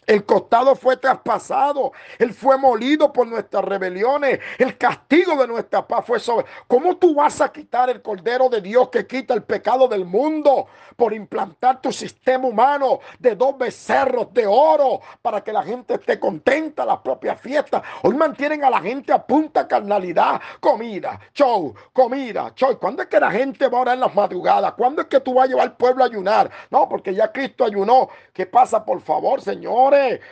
El 0.07 0.25
costado 0.25 0.75
fue 0.75 0.97
traspasado. 0.97 1.91
Él 2.17 2.33
fue 2.33 2.57
molido 2.57 3.13
por 3.13 3.27
nuestras 3.27 3.63
rebeliones. 3.63 4.39
El 4.57 4.75
castigo 4.77 5.35
de 5.35 5.47
nuestra 5.47 5.87
paz 5.87 6.05
fue 6.05 6.19
sobre. 6.19 6.47
¿Cómo 6.67 6.97
tú 6.97 7.13
vas 7.13 7.39
a 7.39 7.51
quitar 7.51 7.89
el 7.89 8.01
Cordero 8.01 8.49
de 8.49 8.61
Dios 8.61 8.89
que 8.89 9.05
quita 9.05 9.35
el 9.35 9.43
pecado 9.43 9.87
del 9.87 10.05
mundo 10.05 10.65
por 10.95 11.13
implantar 11.13 11.81
tu 11.81 11.91
sistema 11.91 12.47
humano 12.47 12.99
de 13.19 13.35
dos 13.35 13.57
becerros 13.57 14.33
de 14.33 14.47
oro 14.47 15.01
para 15.21 15.43
que 15.43 15.53
la 15.53 15.61
gente 15.61 15.93
esté 15.93 16.19
contenta 16.19 16.83
la 16.83 17.01
propia 17.01 17.35
fiesta? 17.35 17.83
Hoy 18.01 18.15
mantienen 18.15 18.63
a 18.63 18.71
la 18.71 18.81
gente 18.81 19.13
a 19.13 19.23
punta 19.23 19.67
carnalidad. 19.67 20.41
Comida, 20.59 21.19
show, 21.33 21.75
comida, 21.93 22.51
show. 22.55 22.77
¿Cuándo 22.79 23.03
es 23.03 23.07
que 23.07 23.19
la 23.19 23.29
gente 23.29 23.67
va 23.67 23.77
a 23.77 23.81
orar 23.81 23.93
en 23.95 24.01
las 24.01 24.15
madrugadas? 24.15 24.73
¿Cuándo 24.73 25.03
es 25.03 25.07
que 25.07 25.19
tú 25.19 25.35
vas 25.35 25.45
a 25.45 25.49
llevar 25.49 25.67
al 25.67 25.77
pueblo 25.77 26.03
a 26.03 26.07
ayunar? 26.07 26.49
No, 26.71 26.89
porque 26.89 27.13
ya 27.13 27.31
Cristo 27.31 27.65
ayunó. 27.65 28.09
¿Qué 28.33 28.47
pasa, 28.47 28.83
por 28.83 28.99
favor, 29.01 29.41
Señor? 29.41 29.90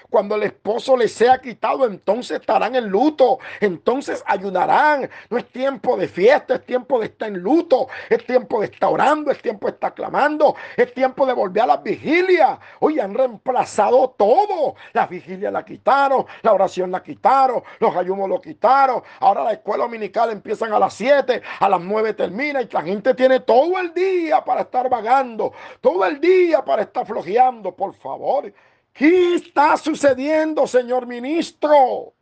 Cuando 0.09 0.35
el 0.35 0.43
esposo 0.43 0.95
les 0.95 1.13
sea 1.13 1.39
quitado, 1.39 1.85
entonces 1.85 2.39
estarán 2.39 2.75
en 2.75 2.87
luto. 2.87 3.39
Entonces 3.59 4.23
ayudarán. 4.25 5.09
No 5.29 5.37
es 5.37 5.47
tiempo 5.51 5.97
de 5.97 6.07
fiesta, 6.07 6.55
es 6.55 6.65
tiempo 6.65 6.99
de 6.99 7.07
estar 7.07 7.27
en 7.27 7.39
luto. 7.39 7.87
Es 8.09 8.25
tiempo 8.25 8.59
de 8.61 8.67
estar 8.67 8.91
orando, 8.91 9.31
es 9.31 9.41
tiempo 9.41 9.67
de 9.67 9.73
estar 9.73 9.93
clamando. 9.93 10.55
Es 10.75 10.93
tiempo 10.93 11.25
de 11.25 11.33
volver 11.33 11.63
a 11.63 11.67
las 11.67 11.83
vigilias. 11.83 12.59
Hoy 12.79 12.99
han 12.99 13.13
reemplazado 13.13 14.15
todo. 14.17 14.75
La 14.93 15.07
vigilia 15.07 15.51
la 15.51 15.63
quitaron, 15.63 16.25
la 16.41 16.53
oración 16.53 16.91
la 16.91 17.03
quitaron, 17.03 17.63
los 17.79 17.95
ayunos 17.95 18.29
lo 18.29 18.41
quitaron. 18.41 19.01
Ahora 19.19 19.43
la 19.43 19.53
escuela 19.53 19.83
dominical 19.83 20.31
empiezan 20.31 20.73
a 20.73 20.79
las 20.79 20.93
7, 20.93 21.41
a 21.59 21.69
las 21.69 21.81
9 21.81 22.13
termina 22.13 22.61
y 22.61 22.67
la 22.71 22.81
gente 22.81 23.13
tiene 23.13 23.41
todo 23.41 23.79
el 23.79 23.93
día 23.93 24.43
para 24.43 24.61
estar 24.61 24.89
vagando, 24.89 25.53
todo 25.81 26.05
el 26.05 26.19
día 26.19 26.63
para 26.63 26.83
estar 26.83 27.05
flojeando. 27.05 27.75
Por 27.75 27.93
favor, 27.95 28.51
¿Qué 28.93 29.35
está 29.35 29.77
sucediendo, 29.77 30.67
señor 30.67 31.05
ministro? 31.05 32.13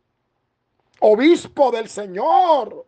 Obispo 1.00 1.70
del 1.70 1.88
Señor. 1.88 2.86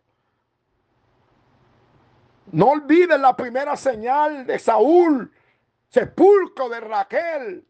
No 2.51 2.67
olviden 2.67 3.21
la 3.21 3.35
primera 3.35 3.77
señal 3.77 4.45
de 4.45 4.59
Saúl, 4.59 5.31
sepulcro 5.87 6.67
de 6.67 6.79
Raquel, 6.81 7.65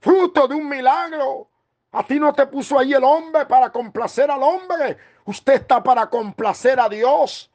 fruto 0.00 0.46
de 0.46 0.54
un 0.54 0.68
milagro. 0.68 1.48
A 1.92 2.06
ti 2.06 2.20
no 2.20 2.34
te 2.34 2.46
puso 2.46 2.78
ahí 2.78 2.92
el 2.92 3.04
hombre 3.04 3.46
para 3.46 3.70
complacer 3.70 4.30
al 4.30 4.42
hombre. 4.42 4.98
Usted 5.24 5.54
está 5.54 5.82
para 5.82 6.08
complacer 6.08 6.78
a 6.78 6.88
Dios. 6.88 7.50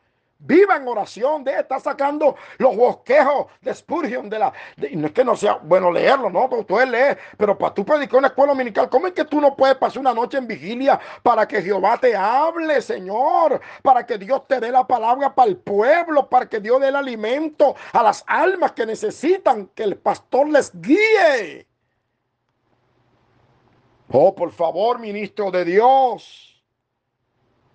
Viva 0.45 0.75
en 0.75 0.85
oración, 0.85 1.41
de 1.41 1.57
estar 1.57 1.79
sacando 1.79 2.35
los 2.57 2.75
bosquejos 2.75 3.47
de 3.61 3.73
Spurgeon 3.73 4.29
de 4.29 4.39
la. 4.39 4.51
no 4.91 5.07
es 5.07 5.13
que 5.13 5.23
no 5.23 5.37
sea 5.37 5.53
bueno 5.63 5.89
leerlo, 5.89 6.29
no, 6.29 6.49
pero 6.49 6.65
tú 6.65 6.77
lees, 6.77 7.17
pero 7.37 7.57
para 7.57 7.73
tú 7.73 7.85
predicar 7.85 8.17
una 8.17 8.27
escuela 8.27 8.51
dominical, 8.51 8.89
¿cómo 8.89 9.07
es 9.07 9.13
que 9.13 9.23
tú 9.23 9.39
no 9.39 9.55
puedes 9.55 9.77
pasar 9.77 9.99
una 10.01 10.13
noche 10.13 10.37
en 10.37 10.45
vigilia 10.45 10.99
para 11.21 11.47
que 11.47 11.61
Jehová 11.61 11.97
te 11.97 12.13
hable, 12.13 12.81
Señor? 12.81 13.61
Para 13.81 14.05
que 14.05 14.17
Dios 14.17 14.45
te 14.45 14.59
dé 14.59 14.69
la 14.69 14.85
palabra 14.85 15.33
para 15.33 15.47
el 15.47 15.55
pueblo, 15.55 16.27
para 16.27 16.49
que 16.49 16.59
Dios 16.59 16.81
dé 16.81 16.89
el 16.89 16.97
alimento 16.97 17.75
a 17.93 18.03
las 18.03 18.25
almas 18.27 18.73
que 18.73 18.85
necesitan 18.85 19.67
que 19.67 19.83
el 19.83 19.95
pastor 19.95 20.49
les 20.49 20.73
guíe. 20.73 21.65
Oh, 24.11 24.35
por 24.35 24.51
favor, 24.51 24.99
ministro 24.99 25.51
de 25.51 25.63
Dios. 25.63 26.61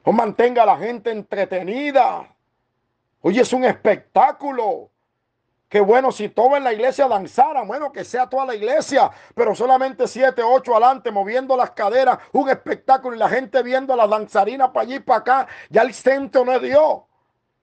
o 0.04 0.12
mantenga 0.12 0.62
a 0.64 0.66
la 0.66 0.76
gente 0.76 1.10
entretenida. 1.10 2.34
Oye, 3.20 3.40
es 3.42 3.52
un 3.52 3.64
espectáculo. 3.64 4.90
Qué 5.68 5.80
bueno 5.80 6.10
si 6.12 6.30
todo 6.30 6.56
en 6.56 6.64
la 6.64 6.72
iglesia 6.72 7.06
danzara, 7.08 7.62
bueno, 7.62 7.92
que 7.92 8.02
sea 8.02 8.26
toda 8.26 8.46
la 8.46 8.54
iglesia, 8.54 9.10
pero 9.34 9.54
solamente 9.54 10.08
siete, 10.08 10.42
ocho 10.42 10.72
adelante, 10.72 11.10
moviendo 11.10 11.56
las 11.56 11.72
caderas, 11.72 12.18
un 12.32 12.48
espectáculo 12.48 13.14
y 13.14 13.18
la 13.18 13.28
gente 13.28 13.62
viendo 13.62 13.92
a 13.92 13.96
las 13.96 14.08
danzarinas 14.08 14.70
para 14.70 14.84
allí 14.84 14.94
y 14.94 15.00
para 15.00 15.18
acá. 15.18 15.48
Ya 15.68 15.82
el 15.82 15.92
centro 15.92 16.44
no 16.44 16.52
es 16.52 16.62
Dios. 16.62 17.02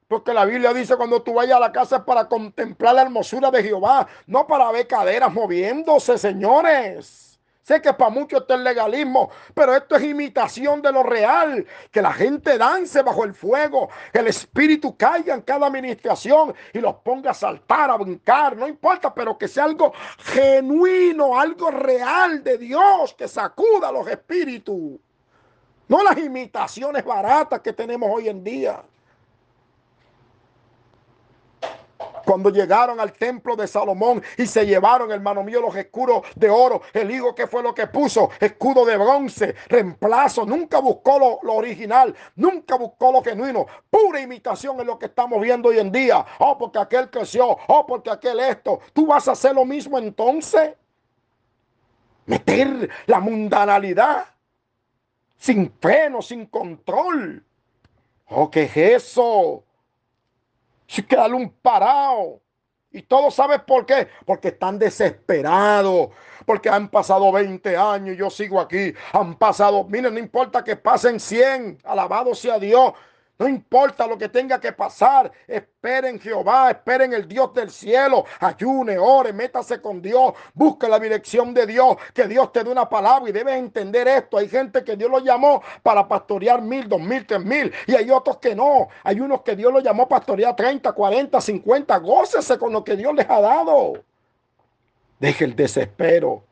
Porque 0.08 0.34
la 0.36 0.46
Biblia 0.46 0.72
dice 0.72 0.96
cuando 0.98 1.24
tú 1.24 1.34
vayas 1.34 1.58
a 1.58 1.60
la 1.60 1.72
casa 1.72 1.96
es 1.98 2.02
para 2.04 2.28
contemplar 2.28 2.94
la 2.94 3.02
hermosura 3.02 3.50
de 3.50 3.64
Jehová, 3.64 4.08
no 4.28 4.46
para 4.46 4.72
ver 4.72 4.86
caderas 4.86 5.34
moviéndose, 5.34 6.20
señores. 6.20 7.35
Sé 7.66 7.82
que 7.82 7.92
para 7.94 8.12
muchos 8.12 8.42
esto 8.42 8.54
es 8.54 8.60
legalismo, 8.60 9.32
pero 9.56 9.76
esto 9.76 9.96
es 9.96 10.04
imitación 10.04 10.84
de 10.84 10.92
lo 10.92 11.02
real. 11.02 11.66
Que 11.90 12.00
la 12.00 12.14
gente 12.14 12.60
dance 12.60 13.02
bajo 13.02 13.24
el 13.24 13.34
fuego, 13.34 13.90
que 14.14 14.20
el 14.20 14.28
espíritu 14.28 14.96
caiga 14.96 15.34
en 15.34 15.42
cada 15.42 15.66
administración 15.66 16.54
y 16.72 16.80
los 16.80 16.98
ponga 16.98 17.32
a 17.32 17.34
saltar, 17.34 17.90
a 17.90 17.98
brincar, 17.98 18.56
no 18.56 18.68
importa, 18.68 19.12
pero 19.12 19.36
que 19.36 19.48
sea 19.48 19.64
algo 19.64 19.94
genuino, 20.20 21.40
algo 21.40 21.72
real 21.72 22.44
de 22.44 22.60
Dios 22.60 23.16
que 23.16 23.28
sacuda 23.28 23.92
los 23.92 24.08
espíritus. 24.10 25.00
No 25.88 26.04
las 26.04 26.20
imitaciones 26.20 27.04
baratas 27.04 27.62
que 27.62 27.74
tenemos 27.74 28.08
hoy 28.14 28.30
en 28.30 28.44
día. 28.44 28.84
Cuando 32.26 32.50
llegaron 32.50 33.00
al 33.00 33.14
templo 33.14 33.56
de 33.56 33.68
Salomón 33.68 34.22
y 34.38 34.48
se 34.48 34.66
llevaron, 34.66 35.12
hermano 35.12 35.44
mío, 35.44 35.62
los 35.62 35.76
escudos 35.76 36.24
de 36.36 36.50
oro, 36.50 36.82
el 36.94 37.12
hijo 37.12 37.36
que 37.36 37.48
fue 37.48 37.62
lo 37.62 37.74
que 37.74 37.88
puso, 37.88 38.30
escudo 38.40 38.84
de 38.86 38.98
bronce, 38.98 39.56
reemplazo, 39.68 40.46
nunca 40.46 40.80
buscó 40.80 41.20
lo, 41.20 41.54
original, 41.54 42.16
nunca 42.36 42.76
buscó 42.76 43.12
lo 43.12 43.24
genuino, 43.24 43.66
pura 43.90 44.20
imitación 44.20 44.80
en 44.80 44.88
lo 44.88 44.98
que 44.98 45.06
estamos 45.06 45.40
viendo 45.40 45.70
hoy 45.70 45.80
en 45.80 45.92
día. 45.92 46.26
Oh, 46.40 46.58
porque 46.58 46.80
aquel 46.80 47.10
creció, 47.10 47.58
oh, 47.68 47.86
porque 47.86 48.10
aquel 48.10 48.40
esto. 48.40 48.80
¿Tú 48.94 49.06
vas 49.06 49.28
a 49.28 49.34
hacer 49.34 49.54
lo 49.54 49.66
mismo 49.66 49.98
entonces? 49.98 50.74
Meter 52.26 52.90
la 53.06 53.20
mundanalidad 53.20 54.26
sin 55.38 55.72
freno, 55.80 56.22
sin 56.24 56.48
control. 56.48 57.46
Oh, 58.30 58.50
¿qué 58.50 58.64
es 58.64 58.78
eso? 58.78 59.65
Que 60.88 61.16
darle 61.16 61.36
un 61.36 61.50
parado. 61.50 62.42
Y 62.92 63.02
todos 63.02 63.36
saben 63.36 63.62
por 63.68 63.86
qué. 63.86 64.08
Porque 64.26 64.50
están 64.50 64.80
desesperados. 64.80 66.10
Porque 66.46 66.70
han 66.70 66.90
pasado 66.90 67.32
20 67.32 67.76
años 67.76 68.16
y 68.16 68.18
yo 68.18 68.30
sigo 68.30 68.60
aquí. 68.60 68.94
Han 69.14 69.36
pasado, 69.36 69.84
miren, 69.84 70.14
no 70.14 70.20
importa 70.20 70.64
que 70.64 70.76
pasen 70.76 71.20
100. 71.20 71.80
Alabado 71.84 72.34
sea 72.34 72.58
Dios. 72.60 72.94
No 73.38 73.50
importa 73.50 74.08
lo 74.08 74.18
que 74.18 74.30
tenga 74.30 74.62
que 74.62 74.72
pasar, 74.72 75.30
esperen 75.46 76.18
Jehová, 76.20 76.72
esperen 76.72 77.12
el 77.12 77.28
Dios 77.28 77.54
del 77.54 77.70
cielo, 77.70 78.24
ayune, 78.40 78.98
ore, 78.98 79.34
métase 79.34 79.82
con 79.82 80.02
Dios, 80.02 80.34
busque 80.54 80.88
la 80.88 81.00
dirección 81.00 81.54
de 81.54 81.66
Dios, 81.66 81.98
que 82.14 82.28
Dios 82.28 82.54
te 82.54 82.64
dé 82.64 82.70
una 82.70 82.88
palabra 82.88 83.30
y 83.30 83.34
debes 83.34 83.56
entender 83.56 84.08
esto. 84.08 84.38
Hay 84.38 84.48
gente 84.48 84.86
que 84.86 84.96
Dios 84.96 85.12
lo 85.12 85.20
llamó 85.20 85.62
para 85.84 86.08
pastorear 86.08 86.62
mil, 86.62 86.88
dos 86.88 87.02
mil, 87.02 87.26
tres 87.26 87.44
mil, 87.44 87.74
y 87.88 87.96
hay 87.96 88.10
otros 88.10 88.38
que 88.38 88.56
no. 88.56 88.88
Hay 89.04 89.20
unos 89.20 89.42
que 89.42 89.58
Dios 89.58 89.74
lo 89.74 89.82
llamó 89.82 90.08
pastorear 90.08 90.56
30, 90.56 90.94
40, 90.94 91.42
50. 91.42 91.98
Gócese 91.98 92.58
con 92.58 92.72
lo 92.72 92.86
que 92.86 92.96
Dios 92.96 93.14
les 93.14 93.30
ha 93.30 93.42
dado. 93.42 94.02
Deje 95.20 95.44
el 95.44 95.58
desespero. 95.58 96.44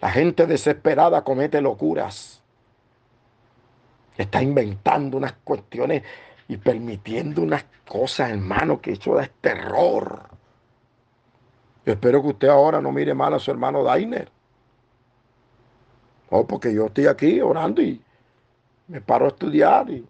La 0.00 0.10
gente 0.10 0.46
desesperada 0.46 1.24
comete 1.24 1.62
locuras 1.62 2.42
está 4.16 4.42
inventando 4.42 5.16
unas 5.16 5.34
cuestiones 5.44 6.02
y 6.48 6.56
permitiendo 6.56 7.42
unas 7.42 7.64
cosas, 7.86 8.30
hermano, 8.30 8.80
que 8.80 8.92
eso 8.92 9.14
da 9.14 9.28
terror. 9.40 10.28
Yo 11.84 11.92
espero 11.92 12.22
que 12.22 12.28
usted 12.28 12.48
ahora 12.48 12.80
no 12.80 12.92
mire 12.92 13.14
mal 13.14 13.34
a 13.34 13.38
su 13.38 13.50
hermano 13.50 13.82
Dainer. 13.82 14.30
Oh, 16.30 16.46
porque 16.46 16.74
yo 16.74 16.86
estoy 16.86 17.06
aquí 17.06 17.40
orando 17.40 17.80
y 17.82 18.00
me 18.88 19.00
paro 19.00 19.26
a 19.26 19.28
estudiar 19.28 19.88
y 19.90 20.04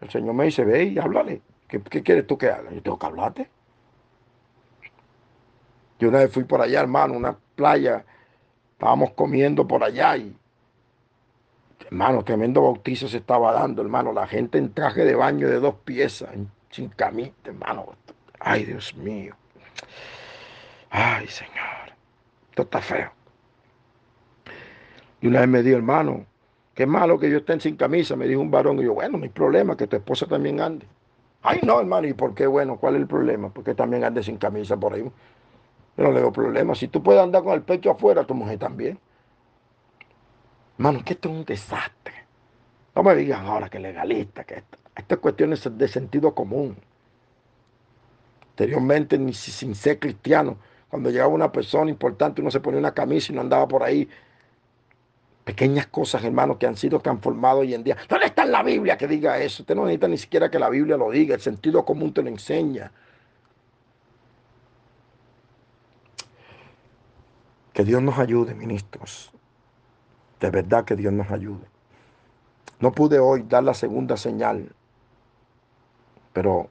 el 0.00 0.10
Señor 0.10 0.34
me 0.34 0.44
dice, 0.44 0.64
ve 0.64 0.84
y 0.84 0.98
háblale. 0.98 1.42
¿Qué, 1.68 1.80
qué 1.82 2.02
quieres 2.02 2.26
tú 2.26 2.38
que 2.38 2.48
haga? 2.48 2.70
Yo 2.72 2.82
tengo 2.82 2.98
que 2.98 3.06
hablarte. 3.06 3.50
Yo 5.98 6.08
una 6.08 6.18
vez 6.18 6.32
fui 6.32 6.44
por 6.44 6.62
allá, 6.62 6.80
hermano, 6.80 7.14
una 7.14 7.36
playa. 7.54 8.04
Estábamos 8.72 9.12
comiendo 9.12 9.66
por 9.68 9.84
allá 9.84 10.16
y 10.16 10.34
Hermano, 11.90 12.22
tremendo 12.22 12.62
bautizo 12.62 13.08
se 13.08 13.16
estaba 13.16 13.52
dando, 13.52 13.82
hermano. 13.82 14.12
La 14.12 14.26
gente 14.28 14.58
en 14.58 14.72
traje 14.72 15.04
de 15.04 15.16
baño 15.16 15.48
de 15.48 15.58
dos 15.58 15.74
piezas, 15.84 16.30
sin 16.70 16.88
camita, 16.90 17.50
hermano. 17.50 17.94
Ay, 18.38 18.64
Dios 18.64 18.94
mío. 18.94 19.34
Ay, 20.90 21.26
Señor. 21.26 21.92
Esto 22.50 22.62
está 22.62 22.80
feo. 22.80 23.10
Y 25.20 25.26
una 25.26 25.40
vez 25.40 25.48
me 25.48 25.62
dijo, 25.64 25.76
hermano, 25.76 26.26
qué 26.74 26.86
malo 26.86 27.18
que 27.18 27.28
yo 27.28 27.38
esté 27.38 27.58
sin 27.58 27.76
camisa, 27.76 28.14
me 28.14 28.28
dijo 28.28 28.40
un 28.40 28.52
varón. 28.52 28.78
Y 28.78 28.84
yo, 28.84 28.94
bueno, 28.94 29.18
no 29.18 29.24
hay 29.24 29.30
problema, 29.30 29.76
que 29.76 29.88
tu 29.88 29.96
esposa 29.96 30.26
también 30.26 30.60
ande. 30.60 30.86
Ay, 31.42 31.58
no, 31.64 31.80
hermano, 31.80 32.06
¿y 32.06 32.12
por 32.12 32.34
qué? 32.34 32.46
Bueno, 32.46 32.76
¿cuál 32.76 32.94
es 32.94 33.00
el 33.00 33.08
problema? 33.08 33.48
Porque 33.48 33.74
también 33.74 34.04
ande 34.04 34.22
sin 34.22 34.36
camisa 34.36 34.76
por 34.76 34.94
ahí. 34.94 35.02
Yo 35.02 36.04
no 36.04 36.12
le 36.12 36.18
digo 36.18 36.32
problema. 36.32 36.76
Si 36.76 36.86
tú 36.86 37.02
puedes 37.02 37.20
andar 37.20 37.42
con 37.42 37.54
el 37.54 37.62
pecho 37.62 37.90
afuera, 37.90 38.24
tu 38.24 38.34
mujer 38.34 38.58
también. 38.58 38.98
Hermano, 40.80 41.04
que 41.04 41.12
esto 41.12 41.28
es 41.28 41.34
un 41.34 41.44
desastre. 41.44 42.14
No 42.94 43.02
me 43.02 43.14
digan 43.14 43.44
ahora 43.44 43.68
que 43.68 43.78
legalista, 43.78 44.44
que 44.44 44.54
esto. 44.54 44.78
Estas 44.96 45.18
cuestiones 45.18 45.62
de 45.76 45.88
sentido 45.88 46.34
común. 46.34 46.74
Anteriormente, 48.52 49.18
ni 49.18 49.34
sin 49.34 49.74
ser 49.74 49.98
cristiano, 49.98 50.56
cuando 50.88 51.10
llegaba 51.10 51.28
una 51.28 51.52
persona 51.52 51.90
importante, 51.90 52.40
uno 52.40 52.50
se 52.50 52.60
ponía 52.60 52.80
una 52.80 52.94
camisa 52.94 53.30
y 53.30 53.34
no 53.34 53.42
andaba 53.42 53.68
por 53.68 53.82
ahí. 53.82 54.08
Pequeñas 55.44 55.86
cosas, 55.88 56.24
hermano, 56.24 56.58
que 56.58 56.66
han 56.66 56.78
sido 56.78 56.98
transformadas 56.98 57.58
hoy 57.58 57.74
en 57.74 57.84
día. 57.84 57.98
¿Dónde 58.08 58.24
está 58.24 58.46
la 58.46 58.62
Biblia 58.62 58.96
que 58.96 59.06
diga 59.06 59.36
eso? 59.38 59.62
Usted 59.62 59.74
no 59.74 59.84
necesita 59.84 60.08
ni 60.08 60.16
siquiera 60.16 60.50
que 60.50 60.58
la 60.58 60.70
Biblia 60.70 60.96
lo 60.96 61.10
diga. 61.10 61.34
El 61.34 61.42
sentido 61.42 61.84
común 61.84 62.14
te 62.14 62.22
lo 62.22 62.30
enseña. 62.30 62.90
Que 67.74 67.84
Dios 67.84 68.00
nos 68.00 68.18
ayude, 68.18 68.54
ministros. 68.54 69.30
De 70.40 70.50
verdad 70.50 70.84
que 70.84 70.96
Dios 70.96 71.12
nos 71.12 71.30
ayude. 71.30 71.66
No 72.80 72.92
pude 72.92 73.18
hoy 73.18 73.44
dar 73.46 73.62
la 73.62 73.74
segunda 73.74 74.16
señal, 74.16 74.74
pero 76.32 76.70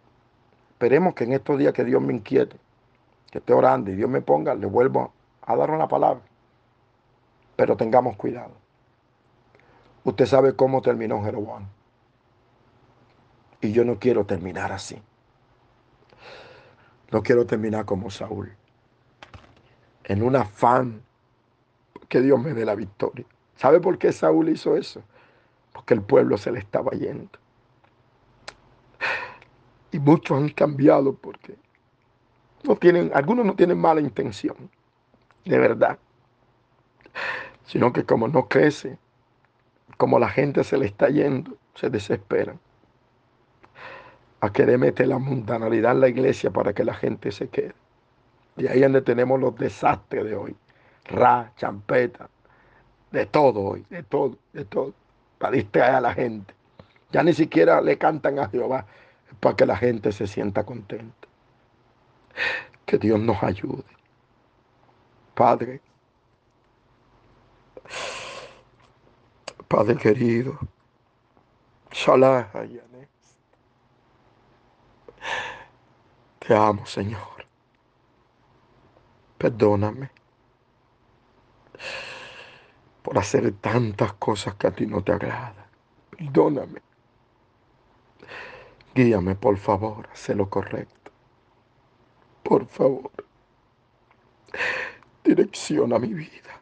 esperemos 0.72 1.14
que 1.14 1.26
en 1.26 1.34
estos 1.34 1.60
días 1.60 1.74
que 1.74 1.84
Dios 1.84 2.02
me 2.02 2.14
inquiete, 2.14 2.58
que 3.30 3.38
esté 3.38 3.54
orando 3.54 3.92
y 3.92 3.96
Dios 3.96 4.10
me 4.10 4.22
ponga, 4.22 4.56
le 4.56 4.66
vuelvo 4.66 5.14
a 5.44 5.56
dar 5.56 5.70
una 5.70 5.88
palabra. 5.88 6.24
Pero 7.56 7.78
tengamos 7.78 8.16
cuidado. 8.16 8.54
Usted 10.04 10.26
sabe 10.26 10.56
cómo 10.56 10.82
terminó 10.82 11.24
Jeroboam. 11.24 11.68
Y 13.62 13.72
yo 13.72 13.86
no 13.86 14.00
quiero 14.00 14.26
terminar 14.26 14.72
así. 14.72 15.00
No 17.12 17.22
quiero 17.22 17.46
terminar 17.46 17.86
como 17.86 18.10
Saúl. 18.10 18.56
En 20.06 20.24
un 20.24 20.36
afán 20.36 21.04
que 22.08 22.22
Dios 22.22 22.42
me 22.42 22.54
dé 22.54 22.66
la 22.66 22.74
victoria. 22.74 23.26
¿Sabe 23.60 23.82
por 23.82 23.98
qué 23.98 24.14
Saúl 24.14 24.48
hizo 24.48 24.78
eso? 24.78 25.04
Porque 25.74 25.94
el 25.94 26.02
pueblo 26.02 26.38
se 26.38 26.50
le 26.50 26.60
estaba 26.60 26.92
yendo. 26.92 27.38
Y 29.92 30.00
muchos 30.00 30.38
han 30.38 30.48
cambiado 30.48 31.14
porque 31.14 31.58
no 32.64 32.78
tienen, 32.78 33.12
algunos 33.14 33.46
no 33.46 33.56
tienen 33.56 33.78
mala 33.78 34.00
intención, 34.00 34.56
de 35.44 35.58
verdad. 35.60 36.00
Sino 37.66 37.92
que 37.92 38.06
como 38.06 38.30
no 38.30 38.48
crece, 38.48 38.98
como 39.98 40.20
la 40.20 40.30
gente 40.30 40.64
se 40.64 40.78
le 40.78 40.86
está 40.86 41.10
yendo, 41.10 41.58
se 41.76 41.90
desesperan 41.90 42.58
a 44.40 44.54
querer 44.54 44.78
meter 44.78 45.10
la 45.10 45.18
mundanalidad 45.18 45.92
en 45.92 46.00
la 46.00 46.08
iglesia 46.08 46.50
para 46.50 46.72
que 46.72 46.86
la 46.86 46.94
gente 46.94 47.34
se 47.34 47.50
quede. 47.50 47.76
Y 48.56 48.68
ahí 48.68 48.78
es 48.78 48.84
donde 48.84 49.02
tenemos 49.02 49.38
los 49.38 49.54
desastres 49.58 50.24
de 50.24 50.36
hoy. 50.38 50.56
Ra, 51.04 51.52
champeta, 51.58 52.30
de 53.12 53.26
todo 53.26 53.62
hoy, 53.62 53.86
de 53.90 54.04
todo, 54.04 54.38
de 54.54 54.66
todo, 54.66 54.94
para 55.38 55.54
distraer 55.54 55.96
a 55.96 56.02
la 56.02 56.14
gente. 56.14 56.54
Ya 57.12 57.24
ni 57.24 57.34
siquiera 57.34 57.82
le 57.82 57.98
cantan 57.98 58.40
a 58.40 58.50
Jehová 58.50 58.86
para 59.40 59.56
que 59.56 59.66
la 59.66 59.78
gente 59.78 60.12
se 60.12 60.28
sienta 60.28 60.64
contenta. 60.64 61.28
Que 62.86 62.98
Dios 62.98 63.20
nos 63.20 63.42
ayude. 63.42 63.84
Padre, 65.34 65.82
Padre 69.68 69.96
querido, 69.98 70.60
Salah 71.92 72.52
Te 76.40 76.56
amo, 76.56 76.86
Señor. 76.86 77.46
Perdóname 79.38 80.12
por 83.02 83.18
hacer 83.18 83.52
tantas 83.54 84.14
cosas 84.14 84.56
que 84.56 84.68
a 84.68 84.72
ti 84.72 84.86
no 84.86 85.04
te 85.04 85.12
agradan. 85.14 85.66
Perdóname. 86.12 86.82
Guíame, 88.94 89.36
por 89.36 89.58
favor, 89.58 90.10
a 90.10 90.34
lo 90.34 90.50
correcto. 90.50 91.12
Por 92.44 92.66
favor, 92.66 93.12
direcciona 95.24 96.00
mi 96.00 96.14
vida. 96.14 96.62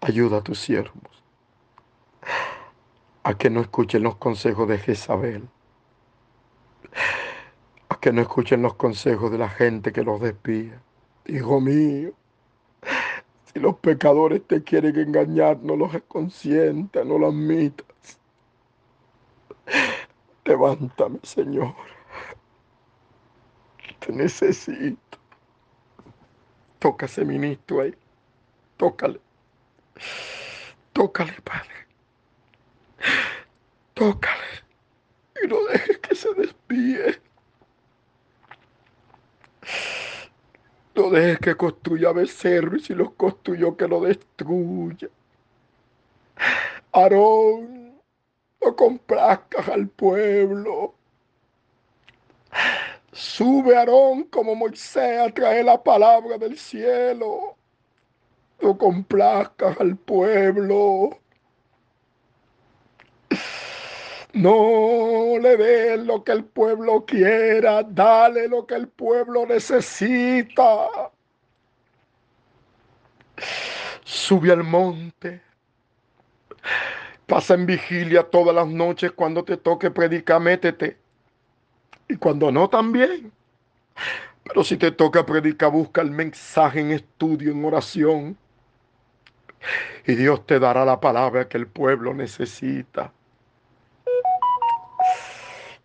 Ayuda 0.00 0.38
a 0.38 0.42
tus 0.42 0.60
siervos 0.60 1.18
a 3.28 3.36
que 3.36 3.50
no 3.50 3.60
escuchen 3.60 4.02
los 4.02 4.16
consejos 4.16 4.66
de 4.68 4.78
Jezabel, 4.78 5.46
a 7.90 8.00
que 8.00 8.10
no 8.10 8.22
escuchen 8.22 8.62
los 8.62 8.72
consejos 8.72 9.30
de 9.30 9.36
la 9.36 9.50
gente 9.50 9.92
que 9.92 10.02
los 10.02 10.18
despía. 10.18 10.80
Hijo 11.26 11.60
mío, 11.60 12.14
si 13.58 13.64
los 13.64 13.76
pecadores 13.78 14.46
te 14.46 14.62
quieren 14.62 14.96
engañar, 14.96 15.58
no 15.62 15.74
los 15.74 15.90
consientas, 16.06 17.04
no 17.04 17.18
lo 17.18 17.26
admitas. 17.26 17.86
Levántame, 20.44 21.18
Señor. 21.24 21.74
Te 23.98 24.12
necesito. 24.12 25.18
Toca 26.78 27.06
ese 27.06 27.24
ministro 27.24 27.80
ahí. 27.80 27.94
Tócale. 28.76 29.20
Tócale, 30.92 31.34
Padre. 31.42 31.74
Tócale. 33.94 34.44
Y 35.42 35.48
no 35.48 35.64
dejes 35.64 35.98
que 35.98 36.14
se 36.14 36.32
desvíe. 36.34 37.20
No 40.98 41.10
dejes 41.10 41.38
que 41.38 41.54
construya 41.54 42.10
becerro 42.10 42.76
y 42.76 42.80
si 42.80 42.92
los 42.92 43.12
construyó 43.12 43.76
que 43.76 43.86
lo 43.86 44.00
destruya. 44.00 45.08
Aarón, 46.90 48.00
no 48.60 48.74
complazcas 48.74 49.68
al 49.68 49.86
pueblo. 49.86 50.94
Sube 53.12 53.76
Aarón 53.76 54.24
como 54.24 54.56
Moisés 54.56 55.20
a 55.20 55.32
traer 55.32 55.66
la 55.66 55.80
palabra 55.80 56.36
del 56.36 56.58
cielo. 56.58 57.56
No 58.60 58.76
complazcas 58.76 59.80
al 59.80 59.96
pueblo. 59.96 61.10
No 64.34 65.38
le 65.40 65.56
des 65.56 65.98
lo 66.00 66.22
que 66.22 66.32
el 66.32 66.44
pueblo 66.44 67.04
quiera, 67.06 67.82
dale 67.82 68.48
lo 68.48 68.66
que 68.66 68.74
el 68.74 68.88
pueblo 68.88 69.46
necesita. 69.46 71.10
Sube 74.04 74.52
al 74.52 74.64
monte. 74.64 75.40
Pasa 77.26 77.54
en 77.54 77.66
vigilia 77.66 78.22
todas 78.22 78.54
las 78.54 78.66
noches 78.66 79.12
cuando 79.12 79.44
te 79.44 79.56
toque 79.56 79.90
predicar, 79.90 80.40
métete. 80.40 80.98
Y 82.08 82.16
cuando 82.16 82.50
no, 82.50 82.68
también. 82.68 83.32
Pero 84.44 84.64
si 84.64 84.76
te 84.76 84.92
toca 84.92 85.26
predicar, 85.26 85.70
busca 85.70 86.00
el 86.00 86.10
mensaje 86.10 86.80
en 86.80 86.92
estudio, 86.92 87.52
en 87.52 87.64
oración. 87.64 88.38
Y 90.06 90.14
Dios 90.14 90.46
te 90.46 90.58
dará 90.58 90.84
la 90.84 91.00
palabra 91.00 91.48
que 91.48 91.58
el 91.58 91.66
pueblo 91.66 92.14
necesita. 92.14 93.12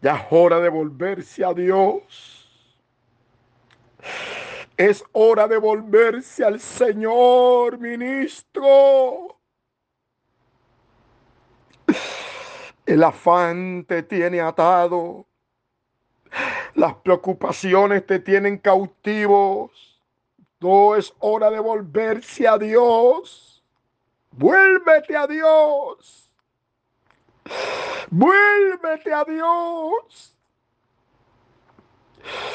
Ya 0.03 0.17
es 0.17 0.25
hora 0.31 0.59
de 0.59 0.67
volverse 0.67 1.45
a 1.45 1.53
Dios. 1.53 2.45
Es 4.75 5.01
hora 5.13 5.47
de 5.47 5.55
volverse 5.55 6.43
al 6.43 6.59
Señor, 6.59 7.79
ministro. 7.79 9.37
El 12.85 13.01
afán 13.01 13.85
te 13.87 14.03
tiene 14.03 14.41
atado. 14.41 15.25
Las 16.75 16.95
preocupaciones 16.95 18.05
te 18.05 18.19
tienen 18.19 18.57
cautivos. 18.57 20.01
No 20.59 20.97
es 20.97 21.13
hora 21.19 21.49
de 21.49 21.61
volverse 21.61 22.45
a 22.45 22.57
Dios. 22.57 23.63
Vuélvete 24.31 25.15
a 25.15 25.27
Dios. 25.27 26.29
Vuélvete 28.09 29.13
a 29.13 29.23
Dios. 29.23 30.35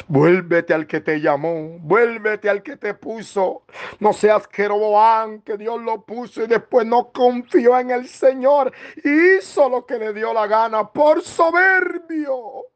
Vuélvete 0.07 0.73
al 0.73 0.87
que 0.87 1.01
te 1.01 1.21
llamó, 1.21 1.79
vuélvete 1.81 2.49
al 2.49 2.63
que 2.63 2.77
te 2.77 2.95
puso. 2.95 3.65
No 4.01 4.13
seas 4.13 4.49
Jeroboam, 4.51 5.43
que 5.43 5.57
Dios 5.59 5.81
lo 5.83 6.03
puso 6.03 6.43
y 6.43 6.47
después 6.47 6.87
no 6.87 7.13
confió 7.13 7.79
en 7.79 7.91
el 7.91 8.09
Señor. 8.09 8.73
Hizo 9.05 9.69
lo 9.69 9.85
que 9.85 9.99
le 9.99 10.13
dio 10.15 10.33
la 10.33 10.47
gana 10.47 10.89
por 10.89 11.23
soberbio. 11.23 12.67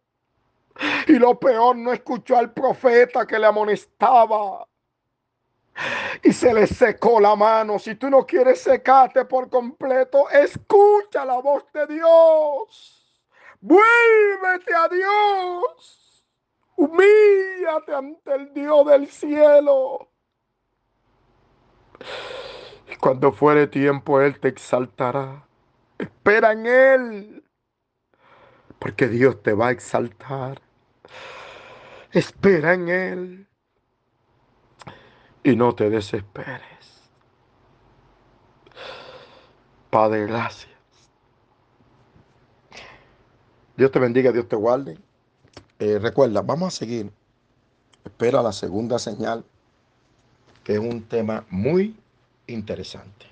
Y 1.06 1.14
lo 1.14 1.38
peor, 1.38 1.76
no 1.76 1.92
escuchó 1.92 2.36
al 2.36 2.52
profeta 2.52 3.26
que 3.26 3.38
le 3.38 3.46
amonestaba 3.46 4.66
y 6.22 6.32
se 6.32 6.52
le 6.52 6.66
secó 6.66 7.20
la 7.20 7.34
mano. 7.36 7.78
Si 7.78 7.94
tú 7.94 8.10
no 8.10 8.26
quieres 8.26 8.60
secarte 8.60 9.24
por 9.24 9.48
completo, 9.48 10.28
escucha 10.30 11.24
la 11.24 11.38
voz 11.38 11.64
de 11.72 11.86
Dios. 11.86 13.22
Vuélvete 13.60 14.74
a 14.74 14.88
Dios. 14.88 16.24
Humíllate 16.76 17.94
ante 17.94 18.34
el 18.34 18.54
Dios 18.54 18.86
del 18.86 19.08
cielo. 19.08 20.08
Y 22.90 22.96
cuando 22.96 23.32
fuere 23.32 23.66
tiempo, 23.66 24.20
Él 24.20 24.38
te 24.40 24.48
exaltará. 24.48 25.46
Espera 25.98 26.52
en 26.52 26.66
Él. 26.66 27.44
Porque 28.78 29.06
Dios 29.06 29.42
te 29.42 29.52
va 29.52 29.68
a 29.68 29.70
exaltar. 29.70 30.60
Espera 32.10 32.74
en 32.74 32.88
Él 32.88 33.48
y 35.44 35.56
no 35.56 35.74
te 35.74 35.90
desesperes. 35.90 36.62
Padre, 39.90 40.26
gracias. 40.26 40.72
Dios 43.76 43.90
te 43.90 43.98
bendiga, 43.98 44.32
Dios 44.32 44.48
te 44.48 44.56
guarde. 44.56 44.98
Eh, 45.78 45.98
recuerda, 45.98 46.42
vamos 46.42 46.74
a 46.74 46.76
seguir. 46.78 47.10
Espera 48.04 48.42
la 48.42 48.52
segunda 48.52 48.98
señal, 48.98 49.44
que 50.64 50.74
es 50.74 50.78
un 50.78 51.02
tema 51.02 51.44
muy 51.50 51.96
interesante. 52.46 53.26